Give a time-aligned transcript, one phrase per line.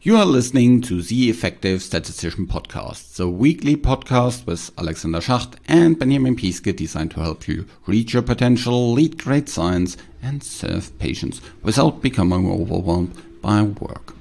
[0.00, 5.98] You are listening to the Effective Statistician Podcast, the weekly podcast with Alexander Schacht and
[5.98, 11.40] Benjamin Piske designed to help you reach your potential, lead great science, and serve patients
[11.64, 14.14] without becoming overwhelmed by work.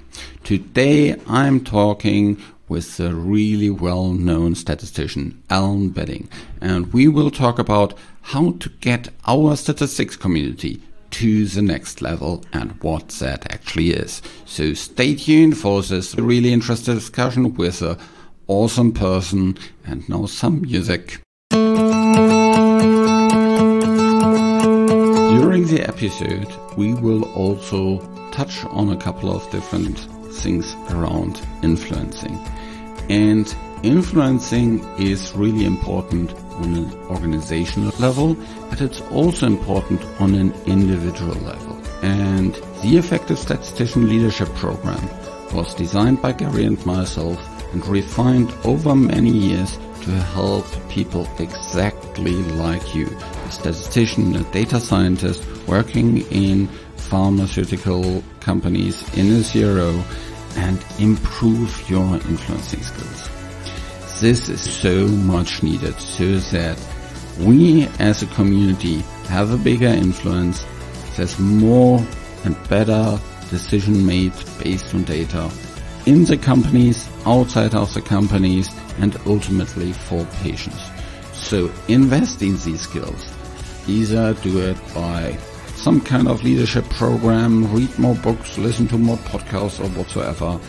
[0.44, 6.28] Today I'm talking with a really well-known statistician, Alun Bedding,
[6.60, 10.82] and we will talk about how to get our statistics community
[11.18, 14.22] to the next level and what that actually is.
[14.46, 17.98] So stay tuned for this really interesting discussion with an
[18.46, 21.20] awesome person and now some music.
[25.40, 28.00] During the episode, we will also
[28.32, 29.98] touch on a couple of different
[30.36, 32.38] things around influencing.
[33.10, 33.48] And
[33.84, 38.36] influencing is really important on an organizational level,
[38.70, 41.78] but it's also important on an individual level.
[42.02, 45.08] And the Effective Statistician Leadership Program
[45.54, 47.40] was designed by Gary and myself
[47.74, 54.80] and refined over many years to help people exactly like you, a statistician, a data
[54.80, 60.04] scientist working in pharmaceutical companies in a CRO
[60.56, 63.37] and improve your influencing skills.
[64.20, 66.80] This is so much needed so that
[67.40, 70.66] we as a community have a bigger influence.
[71.16, 72.04] There's more
[72.44, 73.20] and better
[73.52, 75.52] decision made based on data
[76.08, 80.90] in the companies, outside of the companies, and ultimately for patients.
[81.34, 83.32] So invest in these skills.
[83.88, 85.38] Either do it by
[85.76, 90.60] some kind of leadership program, read more books, listen to more podcasts or whatsoever,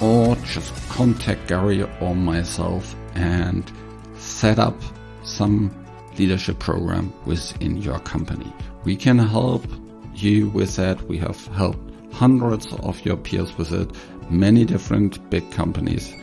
[0.00, 3.70] or just contact Gary or myself and
[4.16, 4.74] set up
[5.24, 5.74] some
[6.18, 8.52] leadership program within your company.
[8.84, 9.64] We can help
[10.14, 11.00] you with that.
[11.02, 13.90] We have helped hundreds of your peers with it,
[14.30, 16.14] many different big companies.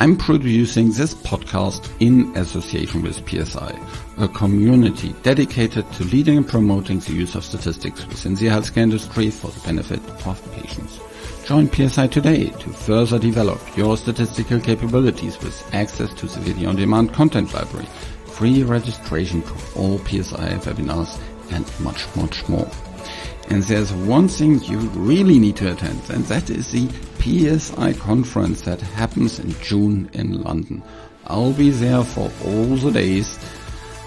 [0.00, 3.78] I'm producing this podcast in association with PSI,
[4.18, 9.30] a community dedicated to leading and promoting the use of statistics within the healthcare industry
[9.30, 10.98] for the benefit of patients.
[11.44, 16.76] Join PSI today to further develop your statistical capabilities with access to the video on
[16.76, 17.84] demand content library,
[18.24, 22.66] free registration to all PSI webinars, and much, much more.
[23.50, 26.88] And there's one thing you really need to attend, and that is the
[27.20, 30.82] PSI conference that happens in June in London.
[31.26, 33.38] I'll be there for all the days.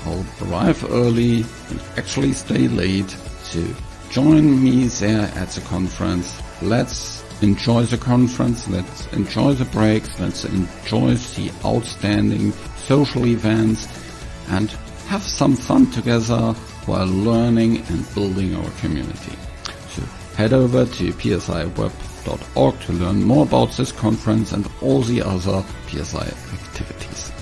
[0.05, 3.11] I'll arrive early and actually stay late.
[3.43, 3.63] So
[4.09, 6.41] join me there at the conference.
[6.63, 13.87] Let's enjoy the conference, let's enjoy the breaks, let's enjoy the outstanding social events
[14.49, 14.71] and
[15.07, 16.53] have some fun together
[16.85, 19.37] while learning and building our community.
[19.89, 20.03] So
[20.35, 26.27] head over to psiweb.org to learn more about this conference and all the other PSI
[26.27, 27.36] activities.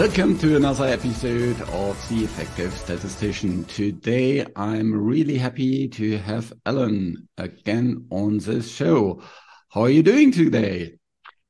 [0.00, 3.66] Welcome to another episode of The Effective Statistician.
[3.66, 9.22] Today I'm really happy to have Alun again on this show.
[9.68, 10.94] How are you doing today?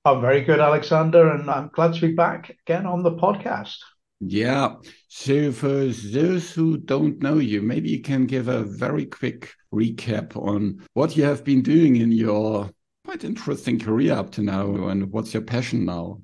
[0.04, 3.76] I'm very good, Alexander, and I'm glad to be back again on the podcast.
[4.18, 4.74] Yeah.
[5.06, 10.36] So, for those who don't know you, maybe you can give a very quick recap
[10.36, 12.68] on what you have been doing in your
[13.04, 16.20] quite interesting career up to now and what's your passion now?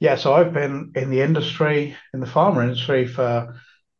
[0.00, 2.62] Yeah, so I've been in the industry, in the pharma mm-hmm.
[2.62, 3.54] industry for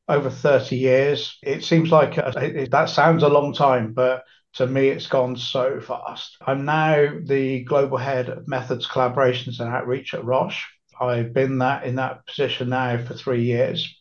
[0.09, 1.39] over 30 years.
[1.43, 4.25] It seems like a, it, that sounds a long time, but
[4.55, 6.37] to me, it's gone so fast.
[6.45, 10.65] I'm now the global head of methods, collaborations, and outreach at Roche.
[10.99, 13.97] I've been that in that position now for three years.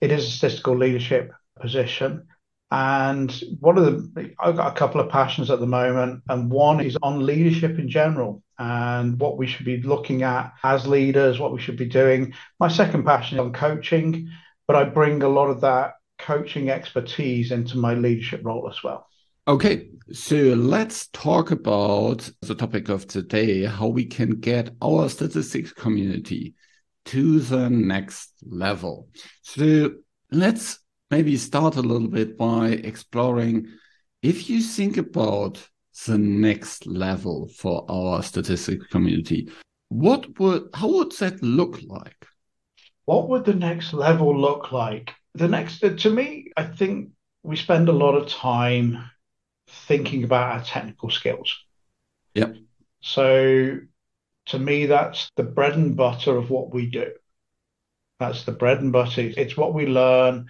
[0.00, 2.26] It is a statistical leadership position.
[2.70, 3.30] And
[3.60, 6.98] one of the, I've got a couple of passions at the moment, and one is
[7.00, 11.60] on leadership in general and what we should be looking at as leaders, what we
[11.60, 12.32] should be doing.
[12.60, 14.30] My second passion is on coaching,
[14.68, 19.08] but I bring a lot of that coaching expertise into my leadership role as well.
[19.48, 25.72] Okay, so let's talk about the topic of today how we can get our statistics
[25.72, 26.54] community
[27.06, 29.08] to the next level.
[29.42, 29.94] So
[30.30, 30.78] let's
[31.10, 33.66] maybe start a little bit by exploring
[34.22, 35.68] if you think about
[36.06, 39.50] the next level for our statistics community,
[39.88, 42.26] what would how would that look like?
[43.04, 45.14] What would the next level look like?
[45.34, 47.10] The next to me, I think
[47.42, 49.10] we spend a lot of time
[49.68, 51.54] thinking about our technical skills.
[52.34, 52.56] Yep.
[53.00, 53.78] So
[54.46, 57.12] to me, that's the bread and butter of what we do.
[58.20, 59.32] That's the bread and butter.
[59.36, 60.46] It's what we learn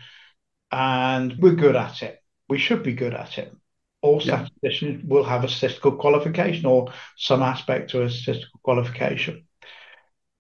[0.71, 2.23] and we're good at it.
[2.49, 3.55] We should be good at it.
[4.03, 9.47] All statisticians will have a statistical qualification or some aspect to a statistical qualification.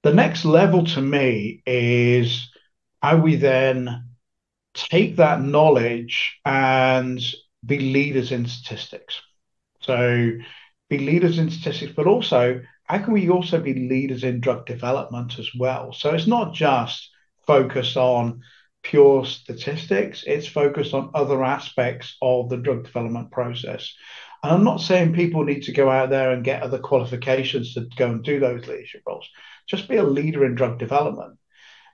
[0.02, 2.50] The next level to me is
[3.00, 4.08] how we then
[4.74, 7.22] take that knowledge and
[7.64, 9.20] be leaders in statistics.
[9.80, 10.32] So
[10.90, 15.38] be leaders in statistics, but also how can we also be leaders in drug development
[15.38, 15.92] as well?
[15.92, 17.10] So it's not just
[17.46, 18.42] focused on
[18.82, 23.94] pure statistics, it's focused on other aspects of the drug development process.
[24.42, 27.88] And I'm not saying people need to go out there and get other qualifications to
[27.96, 29.28] go and do those leadership roles.
[29.68, 31.38] Just be a leader in drug development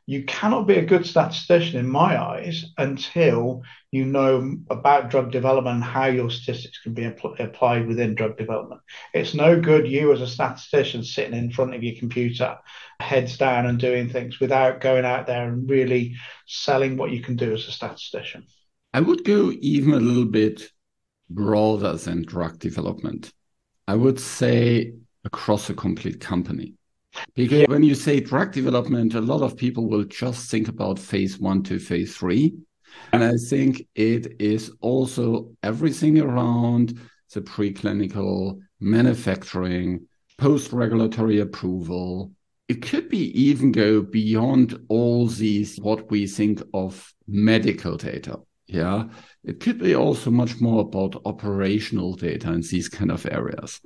[0.08, 3.60] you cannot be a good statistician in my eyes until
[3.90, 8.80] you know about drug development and how your statistics can be applied within drug development.
[9.12, 12.56] It's no good you as a statistician sitting in front of your computer,
[13.00, 16.16] heads down and doing things without going out there and really
[16.46, 18.46] selling what you can do as a statistician.
[18.94, 20.72] I would go even a little bit
[21.28, 23.30] broader than drug development.
[23.86, 24.94] I would say
[25.26, 26.77] across a complete company.
[27.34, 27.66] Because yeah.
[27.68, 31.62] when you say drug development, a lot of people will just think about phase one
[31.64, 32.54] to phase three.
[33.12, 36.98] And I think it is also everything around
[37.32, 40.06] the preclinical manufacturing,
[40.38, 42.32] post regulatory approval.
[42.68, 48.40] It could be even go beyond all these, what we think of medical data.
[48.66, 49.04] Yeah.
[49.44, 53.80] It could be also much more about operational data in these kind of areas.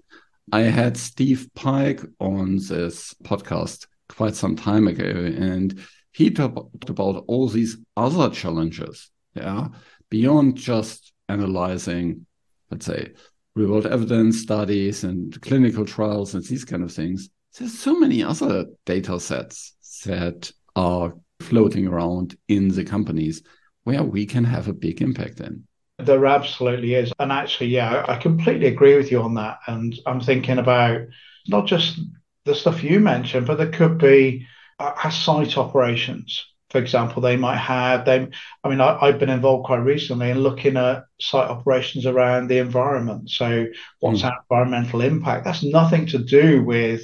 [0.51, 5.79] I had Steve Pike on this podcast quite some time ago, and
[6.13, 9.69] he talked about all these other challenges, yeah,
[10.11, 12.27] beyond just analyzing,
[12.71, 13.13] let's say,
[13.55, 17.29] real world evidence studies and clinical trials and these kind of things.
[17.59, 19.75] There's so many other data sets
[20.05, 23.43] that are floating around in the companies
[23.85, 25.67] where we can have a big impact in.
[26.05, 27.13] There absolutely is.
[27.19, 29.61] And actually, yeah, I completely agree with you on that.
[29.67, 31.03] And I'm thinking about
[31.49, 32.01] not just
[32.45, 34.47] the stuff you mentioned, but there could be
[34.79, 36.45] uh, site operations.
[36.71, 38.29] For example, they might have they.
[38.65, 42.59] I mean, I, have been involved quite recently in looking at site operations around the
[42.59, 43.29] environment.
[43.29, 43.67] So,
[44.01, 44.31] what's mm.
[44.31, 45.45] our environmental impact?
[45.45, 47.03] That's nothing to do with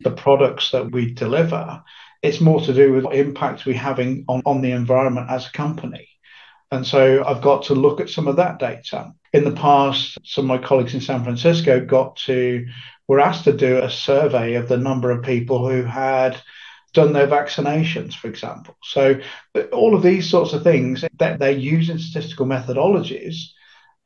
[0.00, 1.82] the products that we deliver.
[2.22, 5.52] It's more to do with what impact we're having on, on the environment as a
[5.52, 6.08] company.
[6.70, 9.12] And so I've got to look at some of that data.
[9.32, 12.66] In the past, some of my colleagues in San Francisco got to,
[13.06, 16.40] were asked to do a survey of the number of people who had
[16.92, 18.74] done their vaccinations, for example.
[18.82, 19.20] So
[19.70, 23.36] all of these sorts of things that they're using statistical methodologies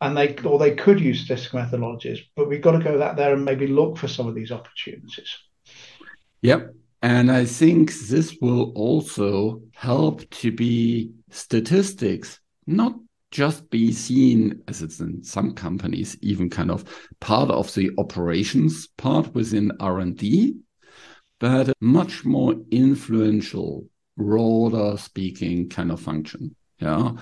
[0.01, 3.35] and they or they could use statistical methodologies, but we've got to go out there
[3.35, 5.37] and maybe look for some of these opportunities.
[6.43, 6.75] Yep.
[7.03, 12.95] And I think this will also help to be statistics not
[13.31, 16.85] just be seen as it's in some companies even kind of
[17.21, 20.57] part of the operations part within r&d
[21.39, 23.87] but much more influential
[24.17, 27.13] broader speaking kind of function yeah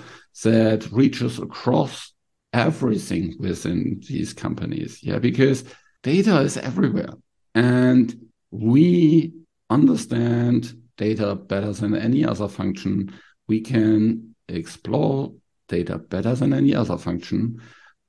[0.45, 2.15] that reaches across
[2.55, 5.65] everything within these companies yeah because
[6.03, 7.11] data is everywhere.
[7.55, 9.33] And we
[9.71, 13.13] understand data better than any other function.
[13.47, 15.33] We can explore
[15.69, 17.61] data better than any other function.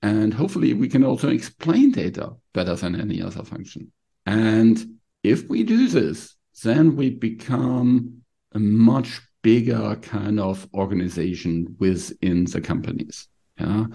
[0.01, 3.91] And hopefully we can also explain data better than any other function.
[4.25, 8.21] And if we do this, then we become
[8.53, 13.27] a much bigger kind of organization within the companies.
[13.59, 13.85] Yeah.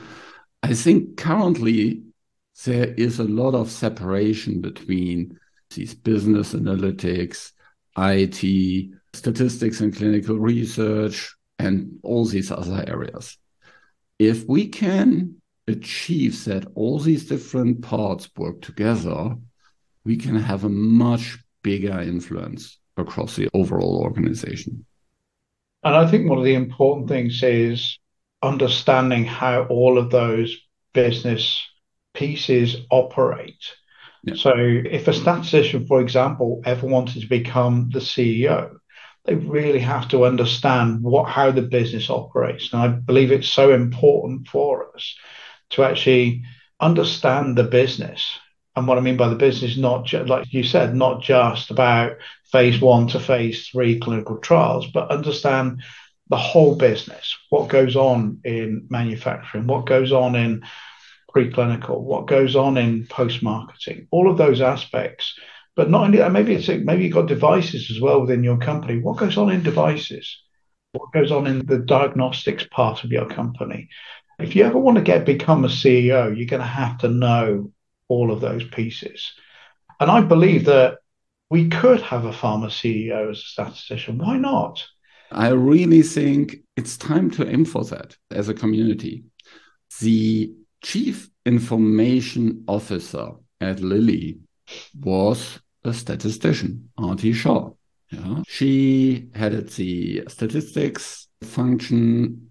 [0.62, 2.02] I think currently
[2.64, 5.38] there is a lot of separation between
[5.74, 7.52] these business analytics,
[7.96, 13.36] IT, statistics and clinical research, and all these other areas.
[14.18, 19.36] If we can achieve that all these different parts work together,
[20.04, 24.84] we can have a much bigger influence across the overall organization.
[25.82, 27.98] And I think one of the important things is
[28.42, 30.56] understanding how all of those
[30.92, 31.60] business
[32.14, 33.64] pieces operate.
[34.22, 34.34] Yeah.
[34.36, 38.76] So, if a statistician, for example, ever wanted to become the CEO,
[39.24, 42.72] they really have to understand what how the business operates.
[42.72, 45.14] And I believe it's so important for us
[45.70, 46.42] to actually
[46.80, 48.38] understand the business.
[48.76, 52.16] And what I mean by the business, not just like you said, not just about
[52.50, 55.82] phase one to phase three clinical trials, but understand
[56.28, 60.64] the whole business, what goes on in manufacturing, what goes on in
[61.34, 65.34] preclinical, what goes on in post marketing, all of those aspects
[65.76, 69.00] but not only that, maybe it's maybe you've got devices as well within your company.
[69.00, 70.42] What goes on in devices?
[70.92, 73.88] What goes on in the diagnostics part of your company?
[74.38, 77.72] If you ever want to get become a CEO, you're going to have to know
[78.08, 79.32] all of those pieces.
[80.00, 80.98] And I believe that
[81.50, 84.18] we could have a pharma CEO as a statistician.
[84.18, 84.84] Why not?
[85.30, 89.24] I really think it's time to aim for that as a community.
[90.00, 90.52] The
[90.82, 94.38] chief information officer at Lilly
[95.00, 97.70] was a statistician, Aarti Shah.
[98.10, 98.42] Yeah.
[98.46, 102.50] She headed the statistics function,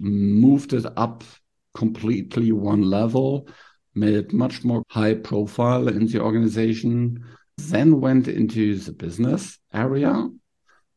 [0.00, 1.24] moved it up
[1.74, 3.48] completely one level,
[3.94, 7.24] made it much more high profile in the organization,
[7.56, 10.28] then went into the business area,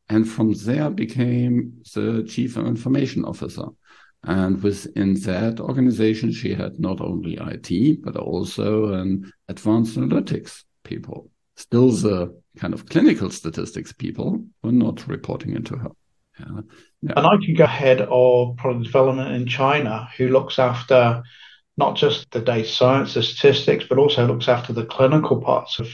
[0.10, 3.66] and from there became the chief information officer.
[4.24, 11.30] And within that organization, she had not only IT, but also an advanced analytics people.
[11.58, 15.90] Still the kind of clinical statistics people were not reporting into her.
[16.40, 16.62] Yeah.
[17.02, 17.14] Yeah.
[17.16, 21.24] And I can go ahead of product development in China who looks after
[21.78, 25.90] not just the data science, the statistics, but also looks after the clinical parts of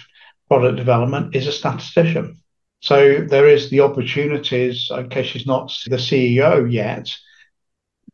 [0.49, 2.41] product development is a statistician.
[2.81, 7.15] So there is the opportunities, case she's not the CEO yet,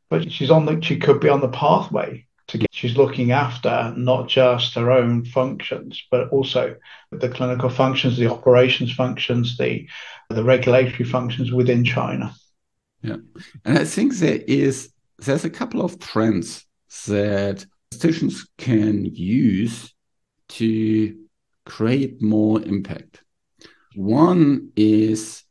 [0.10, 3.94] but she's on the she could be on the pathway to get she's looking after
[3.96, 6.75] not just her own functions, but also
[7.12, 9.88] the clinical functions, the operations functions, the
[10.29, 12.34] the regulatory functions within China.
[13.01, 13.18] Yeah.
[13.65, 16.65] And I think there is there's a couple of trends
[17.08, 19.94] that statisticians can use
[20.50, 21.18] to
[21.65, 23.24] create more impact.
[23.96, 25.44] One is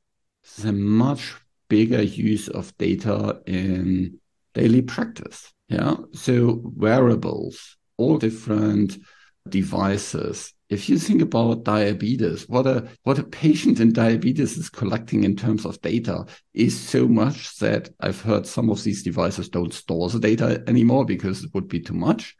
[0.62, 1.35] the much
[1.69, 4.19] bigger use of data in
[4.59, 5.53] daily practice.
[5.69, 5.97] Yeah.
[6.12, 8.99] So wearables, all different
[9.49, 10.53] devices.
[10.69, 15.37] If you think about diabetes, what a what a patient in diabetes is collecting in
[15.37, 20.11] terms of data is so much that I've heard some of these devices don't store
[20.11, 22.37] the data anymore because it would be too much.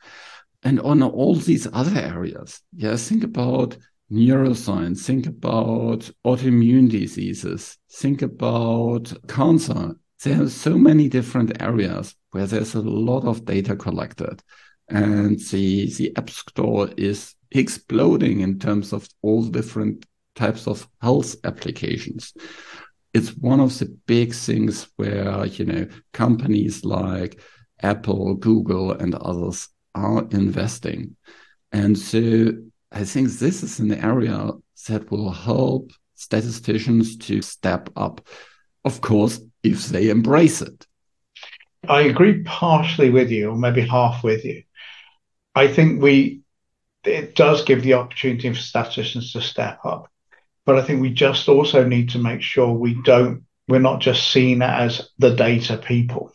[0.63, 3.77] And on all these other areas, yeah, think about
[4.11, 9.95] neuroscience, think about autoimmune diseases, think about cancer.
[10.25, 14.43] There are so many different areas where there's a lot of data collected
[14.89, 21.37] and the the app store is exploding in terms of all different types of health
[21.45, 22.33] applications.
[23.15, 27.41] It's one of the big things where you know companies like
[27.83, 31.17] apple google and others are investing.
[31.73, 32.53] And so
[32.91, 34.51] i think this is an area
[34.89, 38.27] that will help statisticians to step up
[38.85, 40.87] of course if they embrace it
[41.87, 44.63] I agree partially with you, or maybe half with you.
[45.55, 46.41] I think we
[47.05, 50.11] it does give the opportunity for statisticians to step up,
[50.67, 54.31] but I think we just also need to make sure we don't we're not just
[54.31, 56.33] seen as the data people,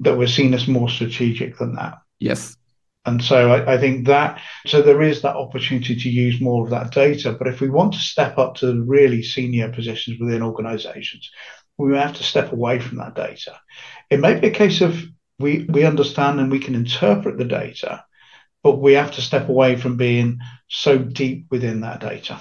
[0.00, 1.98] that we're seen as more strategic than that.
[2.18, 2.56] Yes.
[3.06, 6.70] And so I, I, think that so there is that opportunity to use more of
[6.70, 7.32] that data.
[7.32, 11.30] But if we want to step up to really senior positions within organizations,
[11.78, 13.58] we have to step away from that data.
[14.10, 15.02] It may be a case of
[15.38, 18.04] we, we understand and we can interpret the data,
[18.62, 20.38] but we have to step away from being
[20.68, 22.40] so deep within that data.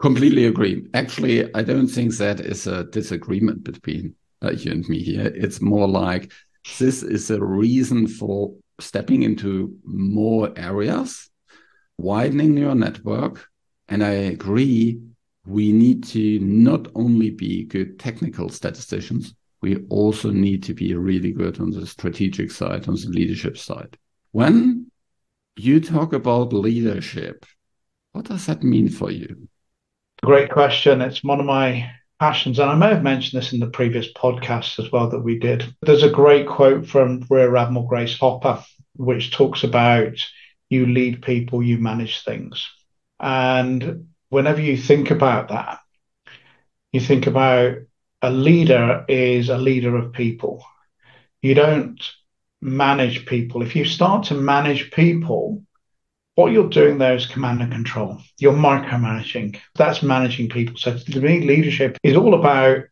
[0.00, 0.86] Completely agree.
[0.94, 5.32] Actually, I don't think that is a disagreement between uh, you and me here.
[5.34, 6.32] It's more like
[6.78, 11.28] this is a reason for stepping into more areas,
[11.98, 13.46] widening your network.
[13.88, 15.00] And I agree
[15.46, 21.32] we need to not only be good technical statisticians, we also need to be really
[21.32, 23.96] good on the strategic side, on the leadership side.
[24.32, 24.90] When
[25.56, 27.44] you talk about leadership,
[28.12, 29.48] what does that mean for you?
[30.22, 31.00] Great question.
[31.00, 34.78] It's one of my passions, and I may have mentioned this in the previous podcast
[34.78, 35.74] as well that we did.
[35.80, 38.62] There's a great quote from Rear Admiral Grace Hopper,
[38.94, 40.18] which talks about
[40.68, 42.68] you lead people, you manage things.
[43.18, 45.80] And whenever you think about that,
[46.92, 47.78] you think about
[48.20, 50.62] a leader is a leader of people.
[51.40, 52.00] You don't
[52.60, 53.62] manage people.
[53.62, 55.64] If you start to manage people,
[56.40, 58.18] what you're doing there is command and control.
[58.38, 59.58] You're micromanaging.
[59.74, 60.76] That's managing people.
[60.78, 62.84] So to me, leadership is all about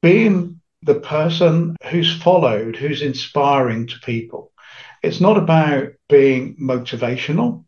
[0.00, 4.50] being the person who's followed, who's inspiring to people.
[5.02, 7.66] It's not about being motivational.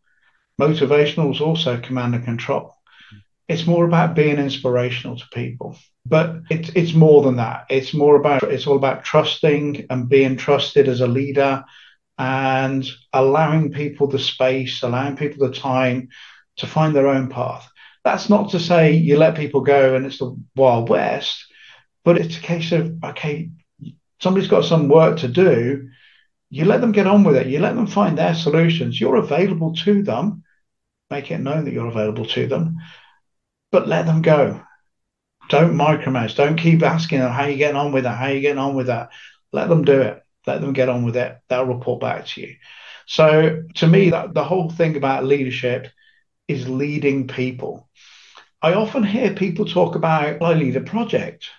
[0.59, 2.75] Motivational is also command and control.
[3.47, 5.77] It's more about being inspirational to people.
[6.07, 7.65] But it's it's more than that.
[7.69, 11.63] It's more about it's all about trusting and being trusted as a leader
[12.19, 16.09] and allowing people the space, allowing people the time
[16.57, 17.67] to find their own path.
[18.03, 21.45] That's not to say you let people go and it's the Wild West,
[22.03, 23.49] but it's a case of okay,
[24.21, 25.89] somebody's got some work to do.
[26.49, 27.47] You let them get on with it.
[27.47, 28.99] You let them find their solutions.
[28.99, 30.43] You're available to them.
[31.09, 32.77] Make it known that you're available to them,
[33.71, 34.61] but let them go.
[35.47, 36.35] Don't micromanage.
[36.35, 38.17] Don't keep asking them how you getting on with that.
[38.17, 39.09] How you getting on with that.
[39.51, 40.21] Let them do it.
[40.49, 41.37] Let them get on with it.
[41.47, 42.55] They'll report back to you.
[43.05, 45.87] So to me, that, the whole thing about leadership
[46.47, 47.87] is leading people.
[48.61, 51.49] I often hear people talk about, I lead a project.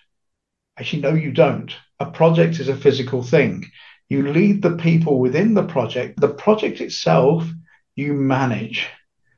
[0.77, 1.73] Actually, no, you don't.
[1.99, 3.65] A project is a physical thing.
[4.09, 6.21] You lead the people within the project.
[6.21, 7.49] The project itself,
[7.95, 8.89] you manage.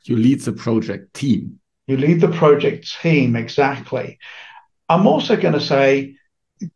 [0.05, 1.61] You lead the project team.
[1.87, 4.19] You lead the project team, exactly.
[4.89, 6.17] I'm also going to say,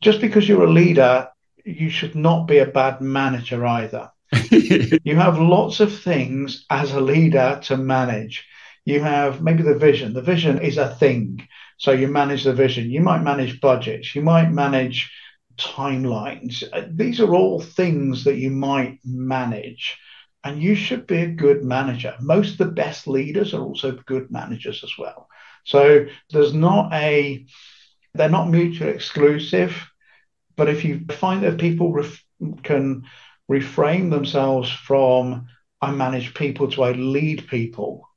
[0.01, 1.29] just because you're a leader,
[1.67, 4.11] you should not be a bad manager either.
[4.51, 8.47] you have lots of things as a leader to manage.
[8.85, 10.15] You have maybe the vision.
[10.15, 11.47] The vision is a thing.
[11.79, 12.91] So you manage the vision.
[12.91, 14.15] You might manage budgets.
[14.15, 15.13] You might manage
[15.59, 16.63] timelines.
[16.73, 19.99] Uh, these are all things that you might manage.
[20.45, 22.15] And you should be a good manager.
[22.21, 25.29] Most of the best leaders are also good managers as well.
[25.65, 27.45] So there's not a,
[28.15, 29.91] they're not mutually exclusive.
[30.57, 32.25] But if you find that people ref-
[32.63, 33.05] can
[33.51, 35.47] reframe themselves from
[35.81, 38.09] I manage people to I lead people,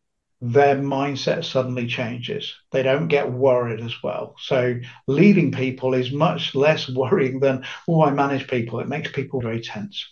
[0.41, 2.53] their mindset suddenly changes.
[2.71, 4.35] They don't get worried as well.
[4.39, 8.79] So leading people is much less worrying than, oh, I manage people.
[8.79, 10.05] It makes people very tense.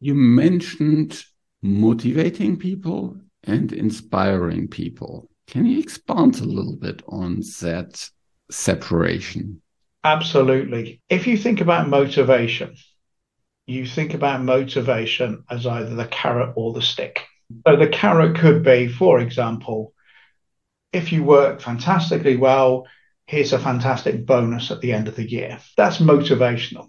[0.00, 1.24] You mentioned
[1.62, 5.28] motivating people and inspiring people.
[5.46, 8.10] Can you expand a little bit on that
[8.50, 9.62] separation?
[10.04, 11.00] Absolutely.
[11.08, 12.76] If you think about motivation,
[13.66, 17.24] you think about motivation as either the carrot or the stick.
[17.66, 19.94] So the carrot could be, for example,
[20.92, 22.86] if you work fantastically well,
[23.26, 25.58] here's a fantastic bonus at the end of the year.
[25.76, 26.88] That's motivational.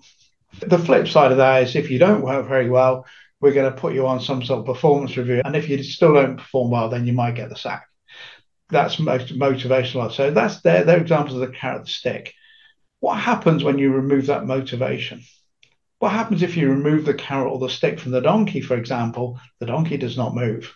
[0.60, 3.05] The flip side of that is if you don't work very well,
[3.39, 5.41] we're going to put you on some sort of performance review.
[5.43, 7.88] And if you still don't perform well, then you might get the sack.
[8.69, 10.12] That's most motivational.
[10.12, 12.34] So that's their, their examples of the carrot, the stick.
[13.06, 15.22] What happens when you remove that motivation?
[16.00, 19.39] What happens if you remove the carrot or the stick from the donkey, for example?
[19.60, 20.76] The donkey does not move.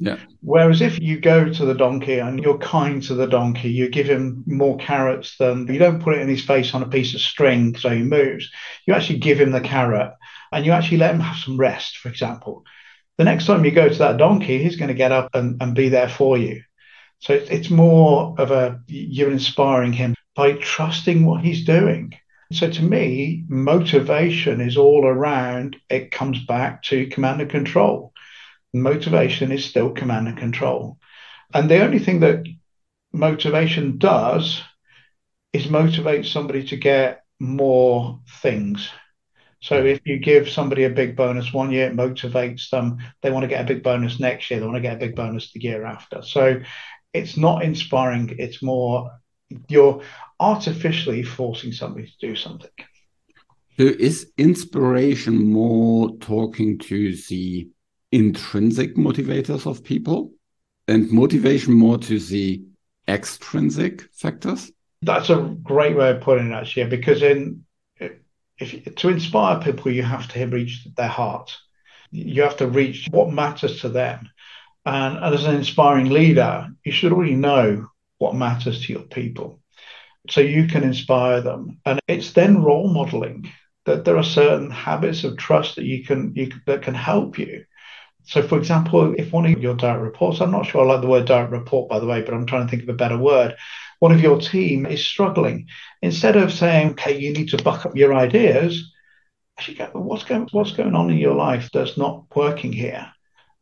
[0.00, 0.18] Yeah.
[0.40, 4.08] Whereas if you go to the donkey and you're kind to the donkey, you give
[4.08, 7.20] him more carrots than you don't put it in his face on a piece of
[7.20, 8.50] string so he moves.
[8.88, 10.12] You actually give him the carrot
[10.50, 12.64] and you actually let him have some rest, for example.
[13.16, 15.76] The next time you go to that donkey, he's going to get up and, and
[15.76, 16.62] be there for you.
[17.20, 22.14] So it's more of a you're inspiring him by trusting what he's doing.
[22.50, 28.14] So to me, motivation is all around, it comes back to command and control.
[28.72, 30.96] Motivation is still command and control.
[31.52, 32.46] And the only thing that
[33.12, 34.62] motivation does
[35.52, 38.88] is motivate somebody to get more things.
[39.60, 42.96] So if you give somebody a big bonus one year, it motivates them.
[43.20, 44.58] They want to get a big bonus next year.
[44.58, 46.22] They want to get a big bonus the year after.
[46.22, 46.62] So
[47.12, 48.36] it's not inspiring.
[48.38, 49.19] It's more
[49.68, 50.02] you're
[50.38, 52.70] artificially forcing somebody to do something.
[53.78, 57.68] So is inspiration more talking to the
[58.12, 60.32] intrinsic motivators of people
[60.86, 62.62] and motivation more to the
[63.08, 64.70] extrinsic factors?
[65.02, 67.64] That's a great way of putting it, actually, because in
[68.60, 71.56] if to inspire people, you have to reach their heart.
[72.10, 74.28] You have to reach what matters to them.
[74.84, 77.88] And, and as an inspiring leader, you should already know
[78.20, 79.60] what matters to your people.
[80.28, 81.78] So you can inspire them.
[81.86, 83.50] And it's then role modeling
[83.86, 87.64] that there are certain habits of trust that you can, you that can help you.
[88.24, 91.08] So, for example, if one of your direct reports, I'm not sure I like the
[91.08, 93.56] word direct report, by the way, but I'm trying to think of a better word.
[93.98, 95.66] One of your team is struggling.
[96.02, 98.92] Instead of saying, okay, you need to buck up your ideas,
[99.58, 103.10] actually go, what's going, what's going on in your life that's not working here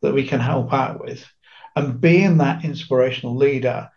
[0.01, 1.25] that we can help out with?
[1.77, 3.89] And being that inspirational leader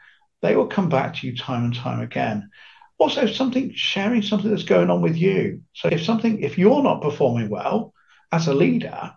[0.42, 2.50] they will come back to you time and time again.
[2.98, 5.62] Also, something sharing something that's going on with you.
[5.72, 7.94] So if something, if you're not performing well
[8.31, 9.12] as a leader,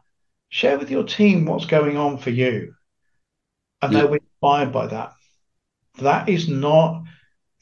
[0.49, 2.73] share with your team what's going on for you.
[3.81, 3.99] And yeah.
[3.99, 5.13] they'll be inspired by that.
[5.99, 7.03] That is not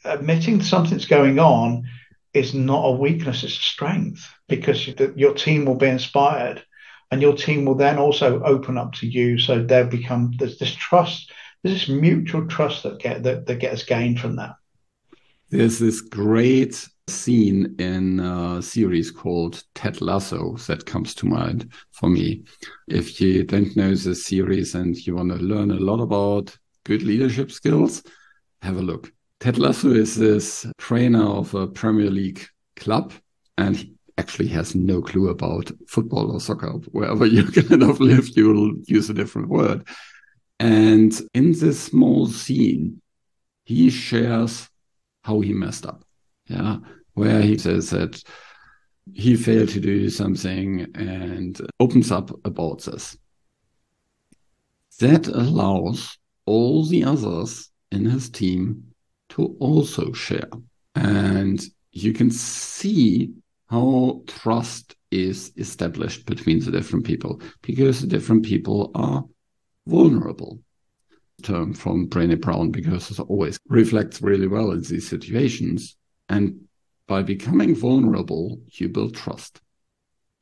[0.05, 1.85] admitting something's going on
[2.33, 6.63] is not a weakness, it's a strength because your team will be inspired
[7.11, 9.37] and your team will then also open up to you.
[9.37, 11.31] So they'll become there's this trust
[11.63, 14.55] there's this mutual trust that get that, that gets gained from that.
[15.49, 22.09] There's this great scene in a series called Ted Lasso that comes to mind for
[22.09, 22.43] me.
[22.87, 27.03] If you don't know the series and you want to learn a lot about good
[27.03, 28.03] leadership skills,
[28.61, 29.11] have a look.
[29.39, 32.45] Ted Lasso is this trainer of a Premier League
[32.75, 33.13] club,
[33.57, 36.71] and he actually has no clue about football or soccer.
[36.91, 39.87] Wherever you kind of live, you will use a different word.
[40.63, 43.01] And in this small scene,
[43.65, 44.69] he shares
[45.23, 46.05] how he messed up.
[46.47, 46.77] Yeah.
[47.15, 48.23] Where he says that
[49.13, 53.17] he failed to do something and opens up about this.
[55.01, 58.85] That allows all the others in his team
[59.31, 60.49] to also share.
[60.95, 63.33] And you can see
[63.67, 69.25] how trust is established between the different people because the different people are
[69.85, 70.59] vulnerable.
[71.41, 75.97] Term from Brené Brown because it always reflects really well in these situations.
[76.29, 76.61] And
[77.07, 79.59] by becoming vulnerable, you build trust.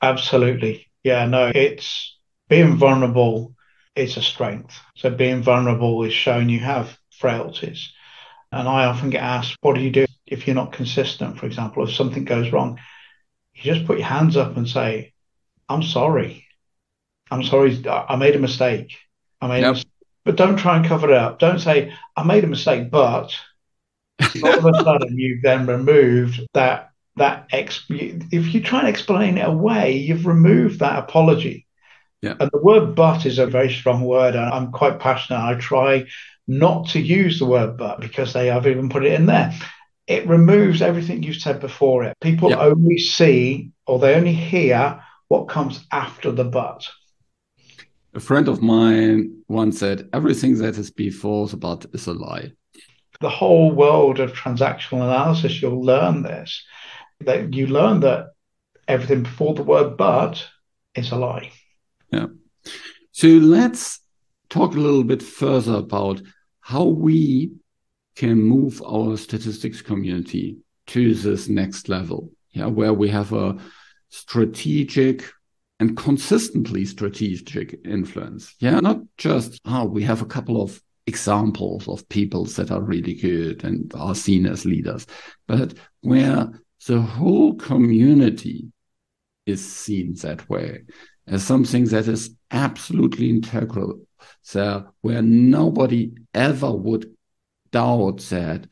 [0.02, 0.88] Absolutely.
[1.04, 2.18] Yeah, no, it's
[2.50, 3.56] being vulnerable
[3.96, 4.78] is a strength.
[4.96, 7.94] So being vulnerable is showing you have frailties.
[8.52, 11.40] And I often get asked, what do you do if you're not consistent?
[11.40, 12.80] For example, if something goes wrong,
[13.54, 15.14] you just put your hands up and say,
[15.70, 16.46] I'm sorry.
[17.30, 17.82] I'm sorry.
[17.88, 18.98] I made a mistake.
[19.42, 19.88] I mean, mistake.
[20.24, 21.40] But don't try and cover it up.
[21.40, 23.34] Don't say, I made a mistake, but
[24.44, 29.38] all of a sudden you've then removed that that ex- if you try and explain
[29.38, 31.68] it away, you've removed that apology.
[32.22, 32.36] Yeah.
[32.40, 34.36] And the word but is a very strong word.
[34.36, 35.40] And I'm quite passionate.
[35.40, 36.06] I try
[36.48, 39.54] not to use the word but because they have even put it in there.
[40.08, 42.16] It removes everything you've said before it.
[42.22, 42.60] People yeah.
[42.60, 46.88] only see or they only hear what comes after the but.
[48.14, 52.52] A friend of mine once said, everything that is before the but is a lie
[53.22, 56.64] the whole world of transactional analysis, you'll learn this.
[57.22, 58.32] That you learn that
[58.88, 60.46] everything before the word but
[60.96, 61.52] is a lie.
[62.12, 62.28] Yeah.
[63.12, 64.00] So let's
[64.50, 66.22] talk a little bit further about
[66.62, 67.54] how we
[68.16, 72.32] can move our statistics community to this next level.
[72.52, 73.58] Yeah, where we have a
[74.10, 75.32] strategic
[75.82, 78.54] and consistently strategic influence.
[78.60, 83.16] Yeah, not just, oh, we have a couple of examples of people that are really
[83.16, 85.08] good and are seen as leaders,
[85.48, 86.50] but where
[86.86, 88.72] the whole community
[89.48, 90.84] is seen that way
[91.26, 94.02] as something that is absolutely integral,
[94.44, 97.12] so where nobody ever would
[97.72, 98.68] doubt that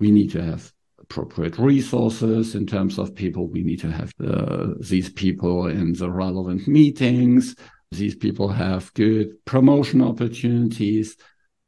[0.00, 0.72] we need to have
[1.04, 3.46] appropriate resources in terms of people.
[3.46, 7.54] We need to have uh, these people in the relevant meetings.
[7.90, 11.16] These people have good promotion opportunities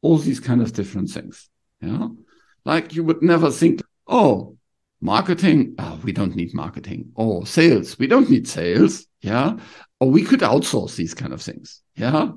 [0.01, 1.49] all these kind of different things.
[1.81, 2.07] Yeah.
[2.65, 4.57] Like you would never think, oh,
[5.01, 7.11] marketing, oh, we don't need marketing.
[7.15, 9.05] Or sales, we don't need sales.
[9.21, 9.57] Yeah.
[9.99, 11.81] Or we could outsource these kind of things.
[11.95, 12.31] Yeah.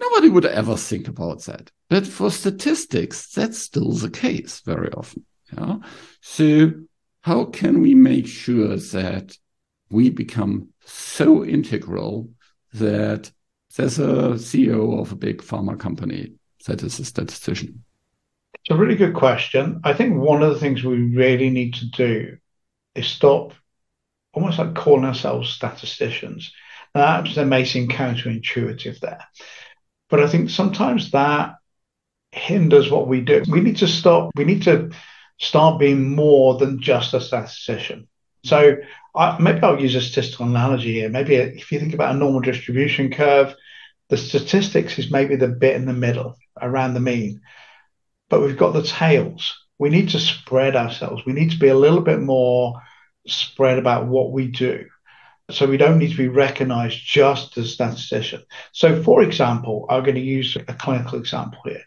[0.00, 1.70] Nobody would ever think about that.
[1.88, 5.24] But for statistics, that's still the case very often.
[5.56, 5.76] Yeah.
[6.20, 6.72] So
[7.22, 9.36] how can we make sure that
[9.90, 12.30] we become so integral
[12.74, 13.30] that
[13.76, 16.34] there's a CEO of a big pharma company
[16.66, 17.84] that is a statistician?
[18.54, 19.80] It's a really good question.
[19.84, 22.36] I think one of the things we really need to do
[22.94, 23.54] is stop
[24.32, 26.52] almost like calling ourselves statisticians.
[26.94, 29.24] Now, that may seem counterintuitive there,
[30.08, 31.54] but I think sometimes that
[32.32, 33.42] hinders what we do.
[33.48, 34.90] We need to stop, we need to
[35.40, 38.06] start being more than just a statistician.
[38.44, 38.76] So
[39.14, 41.08] I, maybe I'll use a statistical analogy here.
[41.08, 43.54] Maybe if you think about a normal distribution curve,
[44.10, 47.40] the statistics is maybe the bit in the middle around the mean,
[48.28, 49.56] but we've got the tails.
[49.78, 51.24] We need to spread ourselves.
[51.24, 52.80] We need to be a little bit more
[53.26, 54.86] spread about what we do.
[55.50, 58.42] So we don't need to be recognized just as a statistician.
[58.72, 61.82] So, for example, I'm going to use a clinical example here.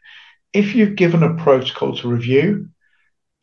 [0.54, 2.70] If you've given a protocol to review,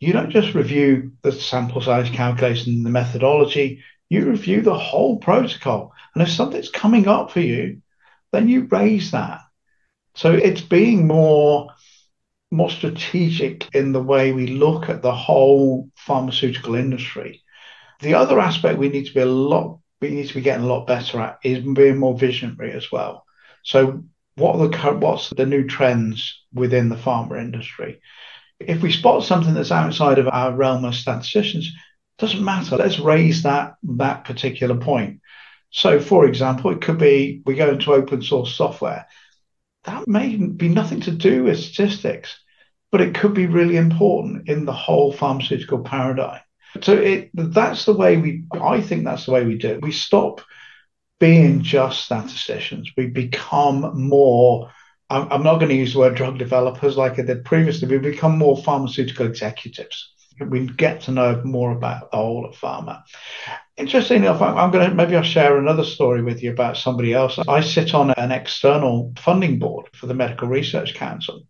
[0.01, 5.19] you don't just review the sample size calculation and the methodology, you review the whole
[5.19, 5.93] protocol.
[6.15, 7.83] And if something's coming up for you,
[8.33, 9.41] then you raise that.
[10.15, 11.69] So it's being more
[12.53, 17.43] more strategic in the way we look at the whole pharmaceutical industry.
[18.01, 20.69] The other aspect we need to be a lot we need to be getting a
[20.69, 23.25] lot better at is being more visionary as well.
[23.63, 24.05] So
[24.37, 28.01] what are the what's the new trends within the pharma industry?
[28.61, 31.73] If we spot something that's outside of our realm as statisticians,
[32.19, 32.77] doesn't matter.
[32.77, 35.21] Let's raise that that particular point.
[35.71, 39.07] So, for example, it could be we go into open source software.
[39.85, 42.39] That may be nothing to do with statistics,
[42.93, 46.41] but it could be really important in the whole pharmaceutical paradigm.
[46.83, 49.83] So it, that's the way we, I think that's the way we do it.
[49.83, 50.43] We stop
[51.19, 52.91] being just statisticians.
[52.97, 54.71] We become more,
[55.11, 57.99] I'm, I'm not going to use the word drug developers like I did previously, we
[57.99, 60.13] become more pharmaceutical executives.
[60.41, 63.03] we get to know more about the whole of pharma.
[63.77, 67.39] Interestingly enough, I'm going to maybe I'll share another story with you about somebody else.
[67.49, 71.43] I sit on an external funding board for the Medical Research Council,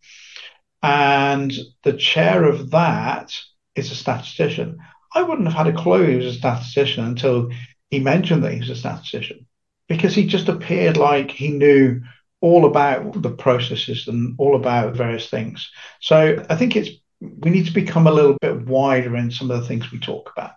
[0.82, 3.36] and the chair of that
[3.74, 4.78] is a statistician.
[5.12, 7.50] I wouldn't have had a clue he was a statistician until
[7.90, 9.46] he mentioned that he was a statistician
[9.88, 12.00] because he just appeared like he knew
[12.40, 15.70] all about the processes and all about various things.
[16.00, 19.60] So I think it's we need to become a little bit wider in some of
[19.60, 20.52] the things we talk about.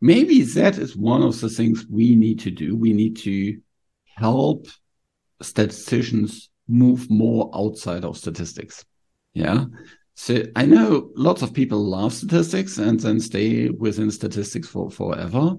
[0.00, 2.76] Maybe that is one of the things we need to do.
[2.76, 3.58] We need to
[4.04, 4.68] help
[5.42, 8.84] statisticians move more outside of statistics.
[9.32, 9.64] Yeah.
[10.14, 15.56] So I know lots of people love statistics and then stay within statistics for forever.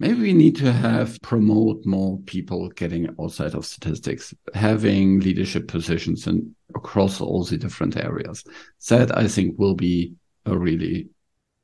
[0.00, 6.28] Maybe we need to have promote more people getting outside of statistics, having leadership positions
[6.28, 8.44] and across all the different areas.
[8.88, 10.14] That I think will be
[10.46, 11.08] a really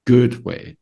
[0.05, 0.77] good way.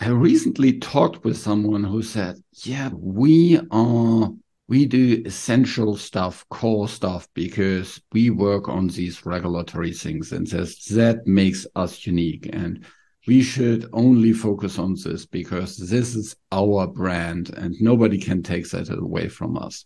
[0.00, 4.30] I recently talked with someone who said, yeah, we are
[4.68, 10.84] we do essential stuff, core stuff, because we work on these regulatory things and says
[10.86, 12.50] that makes us unique.
[12.52, 12.84] And
[13.26, 18.68] we should only focus on this because this is our brand and nobody can take
[18.70, 19.84] that away from us.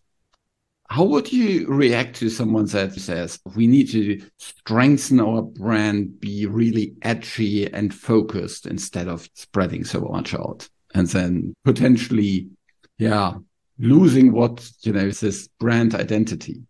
[0.88, 6.46] How would you react to someone that says we need to strengthen our brand, be
[6.46, 10.68] really edgy and focused instead of spreading so much out?
[10.94, 12.48] And then potentially,
[12.98, 13.35] yeah,
[13.79, 16.61] losing what you know is this brand identity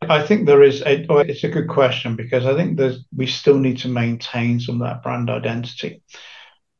[0.00, 1.06] I think there is a.
[1.08, 4.80] Oh, it's a good question because I think there's we still need to maintain some
[4.80, 6.02] of that brand identity,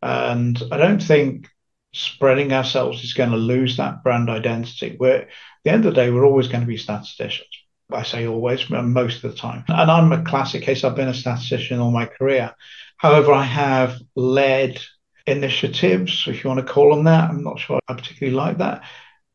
[0.02, 1.48] and I don't think
[1.92, 4.96] spreading ourselves is going to lose that brand identity.
[4.98, 5.28] We're at
[5.64, 7.48] the end of the day, we're always going to be statisticians.
[7.90, 9.64] I say always, most of the time.
[9.68, 10.84] And I'm a classic case.
[10.84, 12.54] I've been a statistician all my career.
[12.98, 14.80] However, I have led
[15.26, 17.30] initiatives, if you want to call them that.
[17.30, 18.82] I'm not sure I particularly like that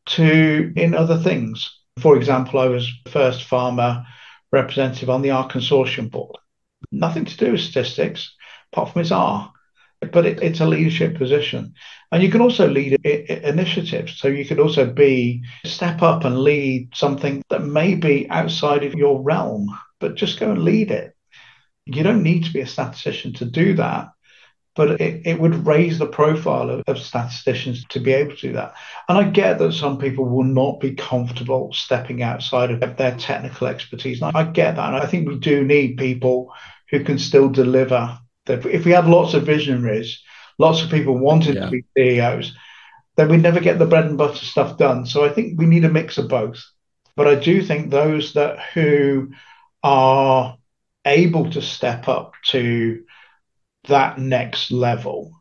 [0.05, 1.79] to in other things.
[1.99, 4.05] For example, I was first pharma
[4.51, 6.35] representative on the R consortium board.
[6.91, 8.35] Nothing to do with statistics,
[8.71, 9.51] apart from it's R,
[10.11, 11.73] but it, it's a leadership position.
[12.11, 14.17] And you can also lead initiatives.
[14.17, 18.93] So you could also be step up and lead something that may be outside of
[18.93, 19.67] your realm,
[19.99, 21.15] but just go and lead it.
[21.85, 24.09] You don't need to be a statistician to do that
[24.75, 28.53] but it, it would raise the profile of, of, statisticians to be able to do
[28.53, 28.73] that.
[29.07, 33.67] And I get that some people will not be comfortable stepping outside of their technical
[33.67, 34.21] expertise.
[34.21, 34.93] And I get that.
[34.93, 36.51] And I think we do need people
[36.89, 38.17] who can still deliver.
[38.47, 40.21] If we had lots of visionaries,
[40.57, 41.65] lots of people wanting yeah.
[41.65, 42.55] to be CEOs,
[43.15, 45.05] then we'd never get the bread and butter stuff done.
[45.05, 46.63] So I think we need a mix of both.
[47.15, 49.33] But I do think those that who
[49.83, 50.57] are
[51.05, 53.03] able to step up to
[53.87, 55.31] that next level,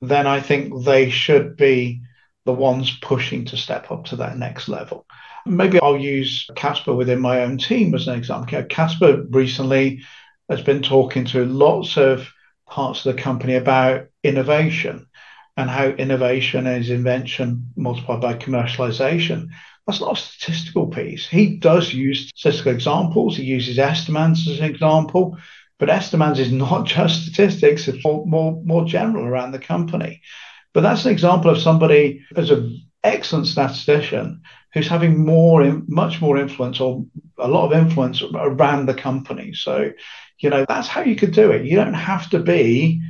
[0.00, 2.02] then I think they should be
[2.44, 5.06] the ones pushing to step up to that next level.
[5.44, 8.62] Maybe I'll use Casper within my own team as an example.
[8.64, 10.02] Casper recently
[10.48, 12.28] has been talking to lots of
[12.68, 15.06] parts of the company about innovation
[15.56, 19.48] and how innovation is invention multiplied by commercialization.
[19.86, 21.26] That's not a statistical piece.
[21.26, 23.36] He does use statistical examples.
[23.36, 25.38] He uses estimands as an example,
[25.78, 30.22] but Estimands is not just statistics, it's more, more, more general around the company.
[30.72, 34.42] But that's an example of somebody as an excellent statistician
[34.74, 37.06] who's having more, much more influence or
[37.38, 39.54] a lot of influence around the company.
[39.54, 39.90] So,
[40.38, 41.64] you know, that's how you could do it.
[41.64, 43.00] You don't have to be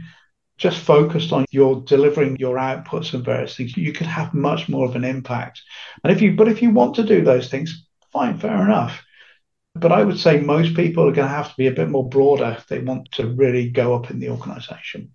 [0.58, 3.76] just focused on your delivering your outputs and various things.
[3.76, 5.60] You could have much more of an impact.
[6.04, 9.02] And if you, but if you want to do those things, fine, fair enough.
[9.78, 12.08] But I would say most people are going to have to be a bit more
[12.08, 15.12] broader if they want to really go up in the organization.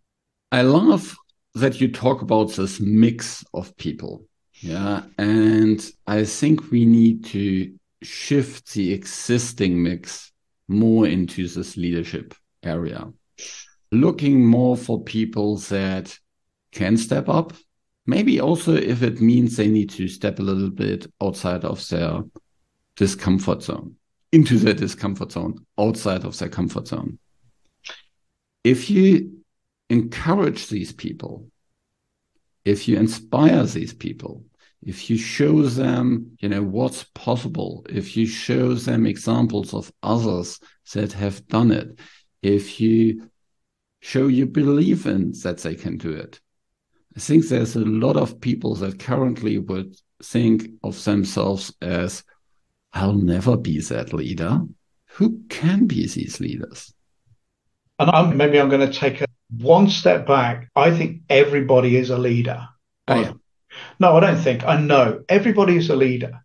[0.51, 1.15] I love
[1.55, 4.25] that you talk about this mix of people.
[4.59, 5.03] Yeah.
[5.17, 10.31] And I think we need to shift the existing mix
[10.67, 13.11] more into this leadership area,
[13.91, 16.17] looking more for people that
[16.71, 17.53] can step up.
[18.05, 22.23] Maybe also if it means they need to step a little bit outside of their
[22.95, 23.95] discomfort zone
[24.31, 27.19] into their discomfort zone, outside of their comfort zone.
[28.63, 29.43] If you
[29.89, 31.47] encourage these people,
[32.63, 34.45] if you inspire these people,
[34.83, 40.59] if you show them, you know, what's possible, if you show them examples of others
[40.93, 41.99] that have done it,
[42.41, 43.29] if you
[44.01, 46.39] show you believe in that they can do it.
[47.15, 52.23] I think there's a lot of people that currently would think of themselves as
[52.93, 54.61] I'll never be that leader.
[55.13, 56.93] Who can be these leaders?
[57.99, 59.25] And I'm, maybe I'm going to take a
[59.59, 62.67] one step back, I think everybody is a leader.
[63.07, 63.33] Oh, yeah.
[63.99, 64.65] No, I don't think.
[64.65, 66.41] I know everybody is a leader.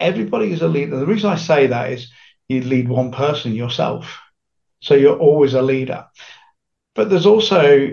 [0.00, 0.98] Everybody is a leader.
[0.98, 2.10] The reason I say that is
[2.48, 4.18] you lead one person yourself.
[4.80, 6.06] So you're always a leader.
[6.94, 7.90] But there's also,